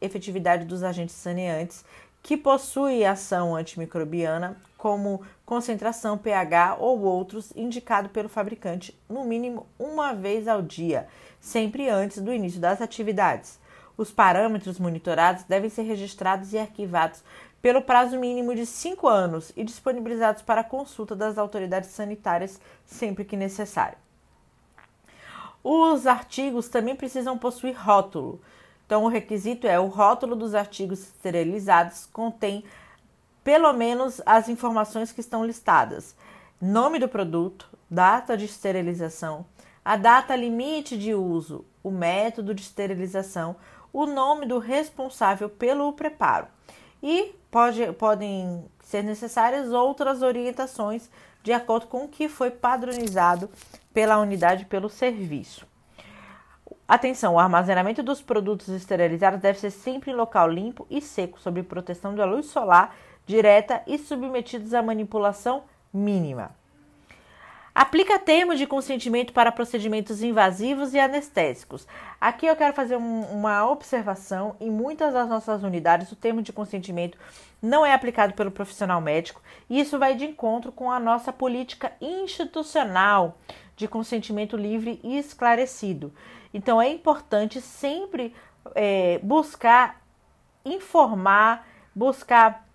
efetividade 0.00 0.64
dos 0.64 0.82
agentes 0.82 1.14
saneantes 1.14 1.84
que 2.24 2.38
possuem 2.38 3.04
ação 3.04 3.54
antimicrobiana 3.54 4.56
como 4.78 5.20
concentração, 5.44 6.16
pH 6.16 6.78
ou 6.80 7.02
outros 7.02 7.52
indicado 7.54 8.08
pelo 8.08 8.30
fabricante 8.30 8.98
no 9.06 9.26
mínimo 9.26 9.66
uma 9.78 10.14
vez 10.14 10.48
ao 10.48 10.62
dia, 10.62 11.06
sempre 11.38 11.86
antes 11.86 12.22
do 12.22 12.32
início 12.32 12.58
das 12.58 12.80
atividades. 12.80 13.60
Os 13.94 14.10
parâmetros 14.10 14.78
monitorados 14.78 15.44
devem 15.44 15.68
ser 15.68 15.82
registrados 15.82 16.54
e 16.54 16.58
arquivados 16.58 17.22
pelo 17.60 17.82
prazo 17.82 18.18
mínimo 18.18 18.54
de 18.54 18.64
5 18.64 19.06
anos 19.06 19.52
e 19.54 19.62
disponibilizados 19.62 20.40
para 20.40 20.64
consulta 20.64 21.14
das 21.14 21.36
autoridades 21.36 21.90
sanitárias 21.90 22.58
sempre 22.86 23.26
que 23.26 23.36
necessário. 23.36 23.98
Os 25.62 26.06
artigos 26.06 26.70
também 26.70 26.96
precisam 26.96 27.36
possuir 27.36 27.76
rótulo. 27.76 28.40
Então, 28.94 29.06
o 29.06 29.08
requisito 29.08 29.66
é 29.66 29.76
o 29.76 29.88
rótulo 29.88 30.36
dos 30.36 30.54
artigos 30.54 31.00
esterilizados 31.00 32.06
contém 32.12 32.62
pelo 33.42 33.72
menos 33.72 34.22
as 34.24 34.48
informações 34.48 35.10
que 35.10 35.20
estão 35.20 35.44
listadas: 35.44 36.14
nome 36.62 37.00
do 37.00 37.08
produto, 37.08 37.68
data 37.90 38.36
de 38.36 38.44
esterilização, 38.44 39.44
a 39.84 39.96
data 39.96 40.36
limite 40.36 40.96
de 40.96 41.12
uso, 41.12 41.64
o 41.82 41.90
método 41.90 42.54
de 42.54 42.62
esterilização, 42.62 43.56
o 43.92 44.06
nome 44.06 44.46
do 44.46 44.60
responsável 44.60 45.48
pelo 45.48 45.92
preparo. 45.92 46.46
E 47.02 47.34
pode, 47.50 47.92
podem 47.94 48.64
ser 48.78 49.02
necessárias 49.02 49.72
outras 49.72 50.22
orientações 50.22 51.10
de 51.42 51.52
acordo 51.52 51.88
com 51.88 52.04
o 52.04 52.08
que 52.08 52.28
foi 52.28 52.52
padronizado 52.52 53.50
pela 53.92 54.20
unidade 54.20 54.66
pelo 54.66 54.88
serviço. 54.88 55.66
Atenção, 56.86 57.34
o 57.34 57.38
armazenamento 57.38 58.02
dos 58.02 58.20
produtos 58.20 58.68
esterilizados 58.68 59.40
deve 59.40 59.58
ser 59.58 59.70
sempre 59.70 60.10
em 60.10 60.14
local 60.14 60.50
limpo 60.50 60.86
e 60.90 61.00
seco, 61.00 61.40
sob 61.40 61.62
proteção 61.62 62.14
da 62.14 62.26
luz 62.26 62.46
solar 62.46 62.94
direta 63.26 63.82
e 63.86 63.96
submetidos 63.96 64.74
à 64.74 64.82
manipulação 64.82 65.64
mínima. 65.92 66.50
Aplica 67.74 68.18
termos 68.18 68.58
de 68.58 68.66
consentimento 68.66 69.32
para 69.32 69.50
procedimentos 69.50 70.22
invasivos 70.22 70.94
e 70.94 71.00
anestésicos. 71.00 71.88
Aqui 72.20 72.46
eu 72.46 72.54
quero 72.54 72.72
fazer 72.72 72.96
um, 72.96 73.22
uma 73.22 73.68
observação. 73.68 74.54
Em 74.60 74.70
muitas 74.70 75.14
das 75.14 75.28
nossas 75.28 75.64
unidades, 75.64 76.12
o 76.12 76.16
termo 76.16 76.40
de 76.40 76.52
consentimento 76.52 77.18
não 77.60 77.84
é 77.84 77.92
aplicado 77.92 78.34
pelo 78.34 78.50
profissional 78.50 79.00
médico 79.00 79.42
e 79.68 79.80
isso 79.80 79.98
vai 79.98 80.14
de 80.14 80.24
encontro 80.24 80.70
com 80.70 80.92
a 80.92 81.00
nossa 81.00 81.32
política 81.32 81.90
institucional 82.00 83.38
de 83.74 83.88
consentimento 83.88 84.56
livre 84.56 85.00
e 85.02 85.18
esclarecido. 85.18 86.12
Então 86.54 86.80
é 86.80 86.88
importante 86.88 87.60
sempre 87.60 88.34
é, 88.74 89.18
buscar 89.22 90.00
informar 90.64 91.66
buscar 91.94 92.66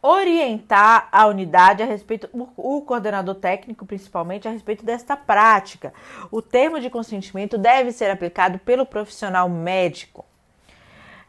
orientar 0.00 1.08
a 1.10 1.26
unidade 1.26 1.82
a 1.82 1.86
respeito, 1.86 2.28
o, 2.32 2.80
coordenador 2.82 3.34
técnico 3.34 3.84
principalmente, 3.84 4.46
a 4.46 4.50
respeito 4.50 4.84
desta 4.84 5.16
prática. 5.16 5.92
O 6.30 6.40
termo 6.40 6.80
de 6.80 6.88
consentimento 6.88 7.58
deve 7.58 7.92
ser 7.92 8.10
aplicado 8.10 8.58
pelo 8.60 8.86
profissional 8.86 9.48
médico. 9.48 10.24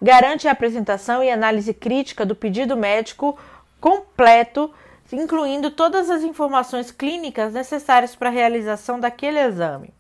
Garante 0.02 0.48
a 0.48 0.52
apresentação 0.52 1.24
e 1.24 1.32
análise 1.32 1.74
crítica 1.74 2.26
do 2.26 2.36
pedido 2.36 2.78
médico 2.78 3.38
completo, 3.82 4.72
incluindo 5.12 5.72
todas 5.72 6.10
as 6.10 6.22
informações 6.24 6.92
clínicas 6.92 7.52
necessárias 7.52 8.16
para 8.16 8.30
a 8.30 8.32
realização 8.32 9.00
daquele 9.00 9.40
exame. 9.40 9.92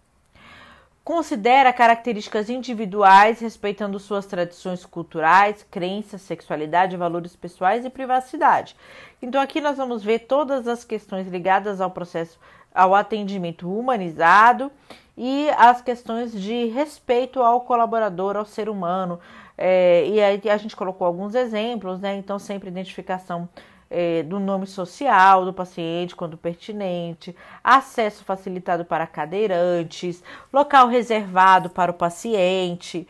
Considera 1.09 1.73
características 1.73 2.51
individuais, 2.51 3.39
respeitando 3.39 3.99
suas 3.99 4.27
tradições 4.27 4.85
culturais, 4.85 5.65
crenças, 5.71 6.21
sexualidade, 6.21 6.95
valores 6.95 7.35
pessoais 7.35 7.83
e 7.83 7.89
privacidade. 7.89 8.75
Então 9.19 9.41
aqui 9.41 9.59
nós 9.59 9.75
vamos 9.75 10.03
ver 10.03 10.19
todas 10.19 10.67
as 10.67 10.83
questões 10.83 11.27
ligadas 11.27 11.81
ao 11.81 11.89
processo, 11.89 12.39
ao 12.71 12.93
atendimento 12.93 13.67
humanizado 13.67 14.71
e 15.17 15.49
as 15.57 15.81
questões 15.81 16.31
de 16.31 16.67
respeito 16.67 17.41
ao 17.41 17.61
colaborador, 17.61 18.37
ao 18.37 18.45
ser 18.45 18.69
humano. 18.69 19.19
É, 19.57 20.05
e 20.07 20.21
aí 20.21 20.39
a 20.47 20.57
gente 20.57 20.75
colocou 20.75 21.07
alguns 21.07 21.33
exemplos, 21.33 21.99
né? 21.99 22.17
Então 22.17 22.37
sempre 22.37 22.69
identificação 22.69 23.49
é, 23.89 24.21
do 24.23 24.39
nome 24.39 24.67
social 24.67 25.45
do 25.45 25.54
paciente, 25.54 26.15
quando 26.15 26.38
pertinente, 26.38 27.36
acesso 27.63 28.23
facilitado 28.23 28.86
para 28.86 29.08
cadeirantes, 29.08 30.23
local 30.54 30.88
reservado 30.88 31.69
para 31.69 31.91
o 31.91 31.95
paciente. 31.95 33.08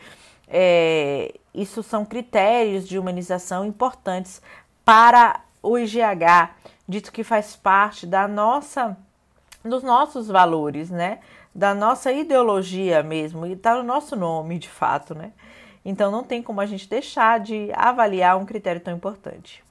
É, 0.47 1.33
isso 1.53 1.83
são 1.83 2.05
critérios 2.05 2.87
de 2.87 2.97
humanização 2.97 3.65
importantes 3.65 4.41
para 4.85 5.41
o 5.61 5.77
IGH, 5.77 6.55
dito 6.87 7.11
que 7.11 7.23
faz 7.23 7.55
parte 7.55 8.07
da 8.07 8.27
nossa, 8.27 8.97
dos 9.63 9.83
nossos 9.83 10.27
valores, 10.27 10.89
né? 10.89 11.19
Da 11.53 11.73
nossa 11.73 12.11
ideologia 12.11 13.03
mesmo, 13.03 13.45
e 13.45 13.53
está 13.53 13.75
no 13.75 13.83
nosso 13.83 14.15
nome, 14.15 14.57
de 14.57 14.69
fato, 14.69 15.13
né? 15.13 15.33
Então 15.83 16.11
não 16.11 16.23
tem 16.23 16.41
como 16.41 16.61
a 16.61 16.65
gente 16.65 16.87
deixar 16.87 17.39
de 17.39 17.69
avaliar 17.73 18.37
um 18.37 18.45
critério 18.45 18.81
tão 18.81 18.95
importante 18.95 19.63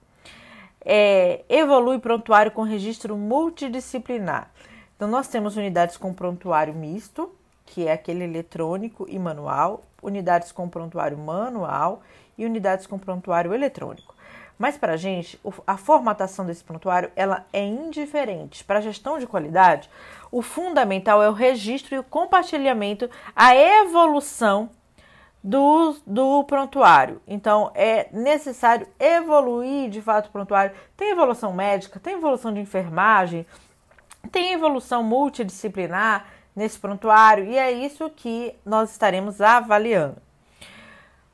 é, 0.84 1.44
evolui 1.48 1.98
prontuário 1.98 2.52
com 2.52 2.62
registro 2.62 3.16
multidisciplinar. 3.16 4.50
Então, 4.96 5.08
nós 5.08 5.28
temos 5.28 5.56
unidades 5.56 5.96
com 5.96 6.12
prontuário 6.12 6.74
misto, 6.74 7.32
que 7.66 7.86
é 7.86 7.92
aquele 7.92 8.24
eletrônico 8.24 9.06
e 9.08 9.18
manual, 9.18 9.82
unidades 10.02 10.50
com 10.50 10.68
prontuário 10.68 11.18
manual 11.18 12.02
e 12.36 12.44
unidades 12.44 12.86
com 12.86 12.98
prontuário 12.98 13.54
eletrônico. 13.54 14.14
Mas 14.58 14.76
para 14.76 14.94
a 14.94 14.96
gente, 14.96 15.40
a 15.64 15.76
formatação 15.76 16.44
desse 16.44 16.64
prontuário 16.64 17.12
ela 17.14 17.46
é 17.52 17.64
indiferente. 17.64 18.64
Para 18.64 18.80
a 18.80 18.82
gestão 18.82 19.18
de 19.18 19.26
qualidade, 19.26 19.88
o 20.32 20.42
fundamental 20.42 21.22
é 21.22 21.30
o 21.30 21.32
registro 21.32 21.94
e 21.94 21.98
o 21.98 22.02
compartilhamento, 22.02 23.08
a 23.36 23.54
evolução 23.54 24.70
do, 25.42 25.96
do 26.06 26.44
prontuário. 26.44 27.22
Então, 27.26 27.70
é 27.74 28.08
necessário 28.12 28.86
evoluir 28.98 29.90
de 29.90 30.02
fato 30.02 30.26
o 30.26 30.32
prontuário. 30.32 30.74
Tem 30.96 31.10
evolução 31.10 31.52
médica, 31.52 32.00
tem 32.00 32.14
evolução 32.14 32.52
de 32.52 32.60
enfermagem, 32.60 33.46
tem 34.32 34.52
evolução 34.52 35.02
multidisciplinar 35.02 36.26
nesse 36.54 36.78
prontuário 36.78 37.44
e 37.44 37.56
é 37.56 37.70
isso 37.70 38.10
que 38.10 38.54
nós 38.64 38.90
estaremos 38.90 39.40
avaliando. 39.40 40.16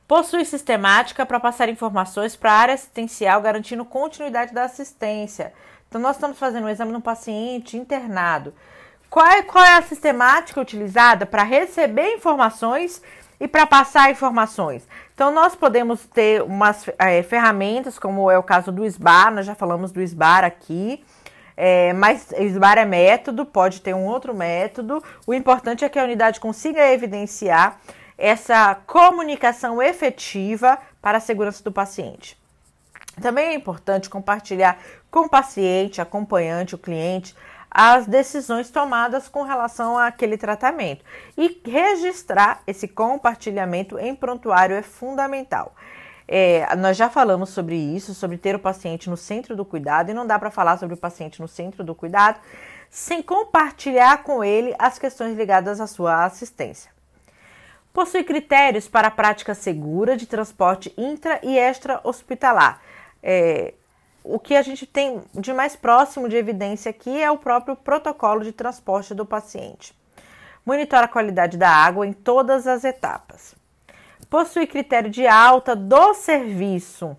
Possui 0.07 0.45
sistemática 0.45 1.25
para 1.25 1.41
passar 1.41 1.69
informações 1.71 2.37
para 2.37 2.53
a 2.53 2.59
área 2.59 2.75
assistencial, 2.75 3.41
garantindo 3.41 3.87
continuidade 3.87 4.53
da 4.53 4.65
assistência. 4.65 5.55
Então, 5.89 5.99
nós 6.01 6.17
estamos 6.17 6.39
fazendo 6.39 6.65
um 6.65 6.69
exame 6.69 6.93
no 6.93 7.01
paciente 7.01 7.79
internado. 7.79 8.53
Qual 9.09 9.27
é, 9.27 9.43
qual 9.43 9.65
é 9.65 9.77
a 9.77 9.83
sistemática 9.83 10.61
utilizada 10.61 11.25
para 11.25 11.43
receber 11.43 12.15
informações 12.15 13.01
e 13.45 13.49
para 13.49 13.67
passar 13.67 14.11
informações. 14.11 14.89
Então, 15.15 15.31
nós 15.31 15.55
podemos 15.55 16.07
ter 16.07 16.43
umas 16.43 16.89
é, 16.99 17.23
ferramentas, 17.23 17.99
como 17.99 18.31
é 18.31 18.39
o 18.39 18.43
caso 18.43 18.73
do 18.73 18.87
SBAR, 18.87 19.31
nós 19.35 19.45
já 19.45 19.55
falamos 19.55 19.93
do 19.93 20.01
SBAR 20.01 20.45
aqui, 20.45 21.05
é, 21.55 21.93
mas 21.93 22.33
SBAR 22.33 22.79
é 22.79 22.87
método, 22.87 23.45
pode 23.45 23.83
ter 23.83 23.95
um 23.95 24.07
outro 24.07 24.33
método. 24.35 25.05
O 25.27 25.35
importante 25.35 25.85
é 25.85 25.91
que 25.91 25.99
a 25.99 26.05
unidade 26.05 26.41
consiga 26.41 26.91
evidenciar 26.91 27.79
essa 28.17 28.77
comunicação 28.87 29.83
efetiva 29.83 30.79
para 31.03 31.19
a 31.19 31.21
segurança 31.21 31.63
do 31.63 31.71
paciente. 31.71 32.43
Também 33.21 33.49
é 33.49 33.55
importante 33.55 34.09
compartilhar 34.09 34.79
com 35.11 35.27
o 35.27 35.29
paciente, 35.29 36.01
acompanhante, 36.01 36.75
o 36.75 36.79
cliente, 36.79 37.37
as 37.75 38.07
decisões 38.07 38.71
tomadas 38.71 39.29
com 39.29 39.43
relação 39.43 39.99
àquele 39.99 40.39
tratamento. 40.39 41.05
E 41.37 41.61
registrar 41.67 42.63
esse 42.69 42.87
compartilhamento 42.87 43.99
em 43.99 44.15
prontuário 44.15 44.77
é 44.77 44.83
fundamental. 44.83 45.75
É, 46.27 46.75
nós 46.77 46.97
já 46.97 47.11
falamos 47.11 47.51
sobre 47.51 47.75
isso, 47.75 48.15
sobre 48.15 48.39
ter 48.39 48.55
o 48.55 48.61
paciente 48.61 49.11
no 49.11 49.17
centro 49.17 49.57
do 49.57 49.65
cuidado, 49.65 50.11
e 50.11 50.15
não 50.15 50.27
dá 50.27 50.39
para 50.39 50.51
falar 50.51 50.79
sobre 50.79 50.95
o 50.95 50.99
paciente 50.99 51.43
no 51.43 51.49
centro 51.49 51.83
do 51.83 51.95
cuidado 51.95 52.39
sem 52.89 53.21
compartilhar 53.21 54.23
com 54.23 54.45
ele 54.45 54.73
as 54.79 55.01
questões 55.01 55.37
ligadas 55.37 55.81
à 55.81 55.87
sua 55.89 56.25
assistência. 56.25 56.93
Possui 57.93 58.23
critérios 58.23 58.87
para 58.87 59.09
a 59.09 59.11
prática 59.11 59.53
segura 59.53 60.17
de 60.17 60.27
transporte 60.27 60.95
intra 60.97 61.41
e 61.43 61.59
extra-hospitalar. 61.59 62.81
É, 63.21 63.75
o 64.25 64.39
que 64.39 64.57
a 64.57 64.63
gente 64.63 64.87
tem 64.87 65.23
de 65.35 65.53
mais 65.53 65.77
próximo 65.77 66.31
de 66.31 66.35
evidência 66.35 66.89
aqui 66.89 67.23
é 67.23 67.31
o 67.31 67.37
próprio 67.37 67.77
protocolo 67.77 68.43
de 68.43 68.53
transporte 68.53 69.15
do 69.15 69.27
paciente. 69.27 69.95
Monitora 70.65 71.05
a 71.05 71.09
qualidade 71.09 71.59
da 71.59 71.69
água 71.69 72.07
em 72.07 72.15
todas 72.15 72.67
as 72.67 72.85
etapas. 72.85 73.55
Possui 74.31 74.67
critério 74.67 75.11
de 75.11 75.27
alta 75.27 75.77
do 75.77 76.15
serviço. 76.15 77.15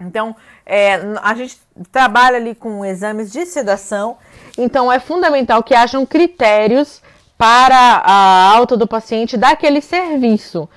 Então, 0.00 0.34
é, 0.64 0.94
a 1.20 1.34
gente 1.34 1.60
trabalha 1.90 2.36
ali 2.36 2.54
com 2.54 2.84
exames 2.84 3.32
de 3.32 3.44
sedação, 3.44 4.16
então 4.56 4.92
é 4.92 5.00
fundamental 5.00 5.62
que 5.62 5.74
hajam 5.74 6.06
critérios 6.06 7.02
para 7.36 7.76
a 7.76 8.52
alta 8.52 8.76
do 8.76 8.86
paciente 8.86 9.36
daquele 9.36 9.80
serviço. 9.80 10.68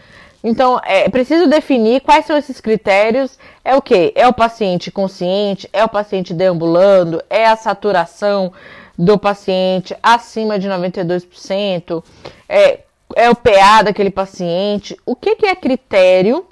Então, 0.47 0.79
é 0.85 1.09
preciso 1.09 1.47
definir 1.47 2.01
quais 2.01 2.27
são 2.27 2.37
esses 2.37 2.61
critérios. 2.61 3.35
É 3.63 3.75
o 3.75 3.81
que? 3.81 4.13
É 4.13 4.27
o 4.27 4.33
paciente 4.33 4.91
consciente? 4.91 5.67
É 5.73 5.83
o 5.83 5.89
paciente 5.89 6.35
deambulando? 6.35 7.19
É 7.31 7.47
a 7.47 7.55
saturação 7.55 8.53
do 8.95 9.17
paciente 9.17 9.97
acima 10.03 10.59
de 10.59 10.69
92%? 10.69 12.03
É, 12.47 12.81
é 13.15 13.27
o 13.27 13.35
PA 13.35 13.81
daquele 13.81 14.11
paciente? 14.11 14.95
O 15.03 15.15
que, 15.15 15.35
que 15.35 15.47
é 15.47 15.55
critério 15.55 16.45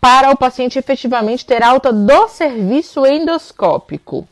para 0.00 0.30
o 0.30 0.36
paciente 0.36 0.78
efetivamente 0.78 1.44
ter 1.44 1.64
alta 1.64 1.92
do 1.92 2.28
serviço 2.28 3.04
endoscópico? 3.04 4.24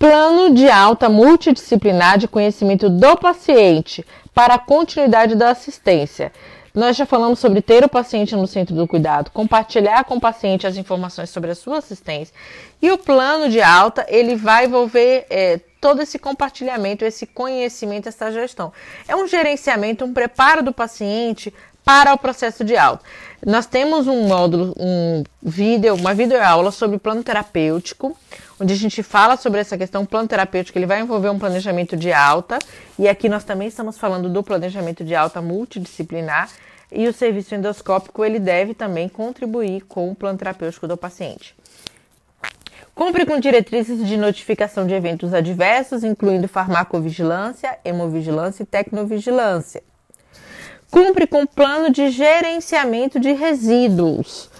Plano 0.00 0.54
de 0.54 0.66
alta 0.66 1.10
multidisciplinar 1.10 2.16
de 2.16 2.26
conhecimento 2.26 2.88
do 2.88 3.18
paciente 3.18 4.02
para 4.34 4.54
a 4.54 4.58
continuidade 4.58 5.34
da 5.34 5.50
assistência. 5.50 6.32
Nós 6.74 6.96
já 6.96 7.04
falamos 7.04 7.38
sobre 7.38 7.60
ter 7.60 7.84
o 7.84 7.88
paciente 7.88 8.34
no 8.34 8.46
centro 8.46 8.74
do 8.74 8.88
cuidado, 8.88 9.30
compartilhar 9.30 10.04
com 10.04 10.14
o 10.14 10.20
paciente 10.20 10.66
as 10.66 10.78
informações 10.78 11.28
sobre 11.28 11.50
a 11.50 11.54
sua 11.54 11.76
assistência. 11.80 12.34
E 12.80 12.90
o 12.90 12.96
plano 12.96 13.50
de 13.50 13.60
alta, 13.60 14.06
ele 14.08 14.36
vai 14.36 14.64
envolver 14.64 15.26
é, 15.28 15.60
todo 15.78 16.00
esse 16.00 16.18
compartilhamento, 16.18 17.04
esse 17.04 17.26
conhecimento, 17.26 18.08
essa 18.08 18.32
gestão. 18.32 18.72
É 19.06 19.14
um 19.14 19.28
gerenciamento, 19.28 20.06
um 20.06 20.14
preparo 20.14 20.62
do 20.62 20.72
paciente 20.72 21.52
para 21.84 22.14
o 22.14 22.18
processo 22.18 22.64
de 22.64 22.74
alta. 22.74 23.04
Nós 23.46 23.66
temos 23.66 24.06
um 24.06 24.26
módulo, 24.26 24.74
um 24.78 25.24
vídeo, 25.42 25.94
uma 25.94 26.14
videoaula 26.14 26.70
sobre 26.70 26.96
plano 26.96 27.22
terapêutico, 27.22 28.16
onde 28.60 28.72
a 28.72 28.76
gente 28.76 29.02
fala 29.02 29.36
sobre 29.36 29.60
essa 29.60 29.78
questão 29.78 30.04
plano 30.04 30.28
terapêutico, 30.28 30.76
ele 30.76 30.86
vai 30.86 31.00
envolver 31.00 31.30
um 31.30 31.38
planejamento 31.38 31.96
de 31.96 32.12
alta, 32.12 32.58
e 32.98 33.08
aqui 33.08 33.28
nós 33.28 33.44
também 33.44 33.68
estamos 33.68 33.98
falando 33.98 34.28
do 34.28 34.42
planejamento 34.42 35.02
de 35.02 35.14
alta 35.14 35.40
multidisciplinar, 35.40 36.50
e 36.92 37.08
o 37.08 37.12
serviço 37.12 37.54
endoscópico 37.54 38.24
ele 38.24 38.38
deve 38.38 38.74
também 38.74 39.08
contribuir 39.08 39.82
com 39.82 40.10
o 40.10 40.14
plano 40.14 40.38
terapêutico 40.38 40.86
do 40.86 40.96
paciente. 40.96 41.56
Cumpre 42.94 43.24
com 43.24 43.40
diretrizes 43.40 44.06
de 44.06 44.16
notificação 44.16 44.86
de 44.86 44.92
eventos 44.92 45.32
adversos, 45.32 46.04
incluindo 46.04 46.46
farmacovigilância, 46.48 47.78
hemovigilância 47.84 48.64
e 48.64 48.66
tecnovigilância 48.66 49.82
cumpre 50.90 51.26
com 51.26 51.46
plano 51.46 51.90
de 51.90 52.10
gerenciamento 52.10 53.20
de 53.20 53.32
resíduos. 53.32 54.50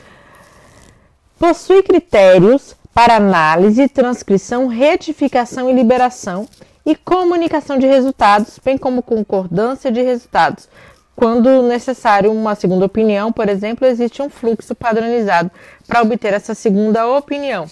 Possui 1.38 1.82
critérios 1.82 2.76
para 2.94 3.16
análise, 3.16 3.88
transcrição, 3.88 4.66
retificação 4.66 5.70
e 5.70 5.72
liberação 5.72 6.48
e 6.84 6.96
comunicação 6.96 7.78
de 7.78 7.86
resultados, 7.86 8.58
bem 8.64 8.76
como 8.76 9.02
concordância 9.02 9.90
de 9.92 10.02
resultados. 10.02 10.68
quando 11.14 11.62
necessário 11.62 12.32
uma 12.32 12.54
segunda 12.54 12.86
opinião, 12.86 13.30
por 13.30 13.46
exemplo, 13.46 13.86
existe 13.86 14.22
um 14.22 14.30
fluxo 14.30 14.74
padronizado 14.74 15.50
para 15.86 16.00
obter 16.00 16.32
essa 16.32 16.54
segunda 16.54 17.06
opinião. 17.06 17.66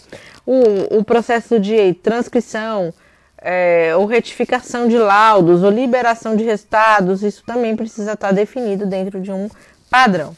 O, 0.44 0.98
o 0.98 1.04
processo 1.04 1.58
de 1.58 1.94
transcrição 1.94 2.92
é, 3.38 3.96
ou 3.96 4.04
retificação 4.04 4.86
de 4.86 4.98
laudos 4.98 5.62
ou 5.62 5.70
liberação 5.70 6.36
de 6.36 6.44
resultados, 6.44 7.22
isso 7.22 7.42
também 7.46 7.74
precisa 7.74 8.12
estar 8.12 8.32
definido 8.32 8.84
dentro 8.84 9.18
de 9.18 9.32
um 9.32 9.48
padrão. 9.90 10.36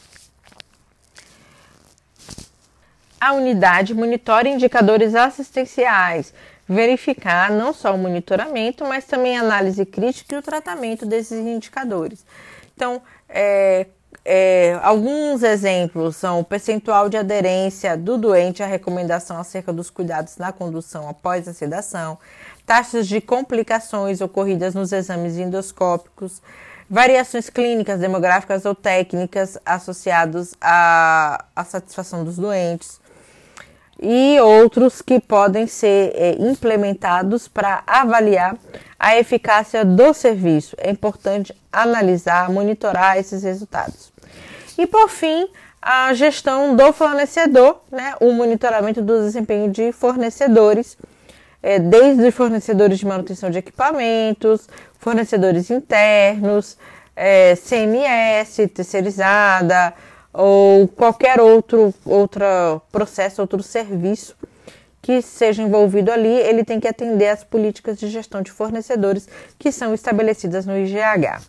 A 3.21 3.33
unidade 3.33 3.93
monitora 3.93 4.49
indicadores 4.49 5.13
assistenciais, 5.13 6.33
verificar 6.67 7.51
não 7.51 7.71
só 7.71 7.93
o 7.93 7.97
monitoramento, 7.97 8.83
mas 8.83 9.05
também 9.05 9.37
a 9.37 9.41
análise 9.41 9.85
crítica 9.85 10.33
e 10.33 10.37
o 10.39 10.41
tratamento 10.41 11.05
desses 11.05 11.37
indicadores. 11.37 12.25
Então, 12.75 12.99
é, 13.29 13.85
é, 14.25 14.79
alguns 14.81 15.43
exemplos 15.43 16.15
são 16.15 16.39
o 16.39 16.43
percentual 16.43 17.09
de 17.09 17.17
aderência 17.17 17.97
do 17.97 18.17
doente 18.17 18.63
à 18.63 18.65
recomendação 18.65 19.37
acerca 19.37 19.73
dos 19.73 19.89
cuidados 19.89 20.37
na 20.37 20.51
condução 20.51 21.09
após 21.09 21.47
a 21.47 21.53
sedação, 21.53 22.17
taxas 22.65 23.07
de 23.07 23.19
complicações 23.19 24.21
ocorridas 24.21 24.73
nos 24.73 24.91
exames 24.91 25.37
endoscópicos, 25.37 26.41
variações 26.89 27.49
clínicas, 27.49 27.99
demográficas 27.99 28.65
ou 28.65 28.75
técnicas 28.75 29.57
associadas 29.65 30.53
à, 30.61 31.45
à 31.55 31.63
satisfação 31.63 32.23
dos 32.23 32.37
doentes, 32.37 33.00
e 34.01 34.39
outros 34.39 35.01
que 35.01 35.19
podem 35.19 35.67
ser 35.67 36.11
é, 36.15 36.35
implementados 36.39 37.47
para 37.47 37.83
avaliar 37.85 38.57
a 38.99 39.17
eficácia 39.17 39.85
do 39.85 40.13
serviço. 40.13 40.75
É 40.79 40.89
importante 40.89 41.55
analisar, 41.71 42.49
monitorar 42.49 43.17
esses 43.17 43.43
resultados. 43.43 44.11
E 44.77 44.87
por 44.87 45.07
fim, 45.07 45.47
a 45.81 46.13
gestão 46.13 46.75
do 46.75 46.91
fornecedor, 46.91 47.81
né, 47.91 48.15
o 48.19 48.31
monitoramento 48.31 49.01
do 49.01 49.23
desempenho 49.23 49.69
de 49.71 49.91
fornecedores, 49.91 50.97
é, 51.61 51.77
desde 51.77 52.31
fornecedores 52.31 52.97
de 52.97 53.05
manutenção 53.05 53.49
de 53.51 53.59
equipamentos, 53.59 54.67
fornecedores 54.99 55.69
internos, 55.69 56.77
é, 57.15 57.55
CMS 57.55 58.67
terceirizada, 58.73 59.93
ou 60.33 60.87
qualquer 60.87 61.39
outro 61.39 61.93
outro 62.05 62.45
processo, 62.91 63.41
outro 63.41 63.61
serviço 63.61 64.35
que 65.01 65.21
seja 65.21 65.63
envolvido 65.63 66.11
ali, 66.11 66.29
ele 66.29 66.63
tem 66.63 66.79
que 66.79 66.87
atender 66.87 67.29
às 67.29 67.43
políticas 67.43 67.97
de 67.97 68.07
gestão 68.07 68.41
de 68.41 68.51
fornecedores 68.51 69.27
que 69.57 69.71
são 69.71 69.93
estabelecidas 69.93 70.65
no 70.65 70.77
IGH. 70.77 71.41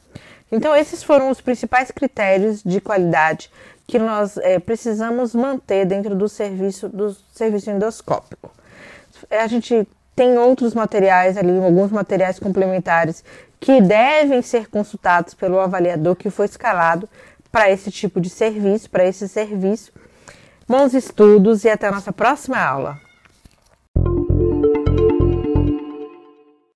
Então, 0.50 0.74
esses 0.74 1.02
foram 1.02 1.30
os 1.30 1.40
principais 1.40 1.90
critérios 1.90 2.62
de 2.62 2.80
qualidade 2.80 3.50
que 3.86 3.98
nós 3.98 4.36
é, 4.38 4.58
precisamos 4.58 5.34
manter 5.34 5.84
dentro 5.84 6.14
do 6.14 6.28
serviço, 6.28 6.88
do 6.88 7.14
serviço 7.34 7.70
endoscópico. 7.70 8.50
A 9.30 9.46
gente 9.46 9.86
tem 10.16 10.38
outros 10.38 10.74
materiais 10.74 11.36
ali, 11.36 11.58
alguns 11.58 11.90
materiais 11.90 12.38
complementares 12.38 13.24
que 13.60 13.80
devem 13.80 14.42
ser 14.42 14.68
consultados 14.68 15.34
pelo 15.34 15.58
avaliador 15.60 16.16
que 16.16 16.30
foi 16.30 16.46
escalado 16.46 17.08
para 17.52 17.70
esse 17.70 17.90
tipo 17.90 18.20
de 18.20 18.30
serviço, 18.30 18.90
para 18.90 19.06
esse 19.06 19.28
serviço. 19.28 19.92
Bons 20.66 20.94
estudos 20.94 21.64
e 21.64 21.68
até 21.68 21.88
a 21.88 21.92
nossa 21.92 22.12
próxima 22.12 22.58
aula. 22.58 22.98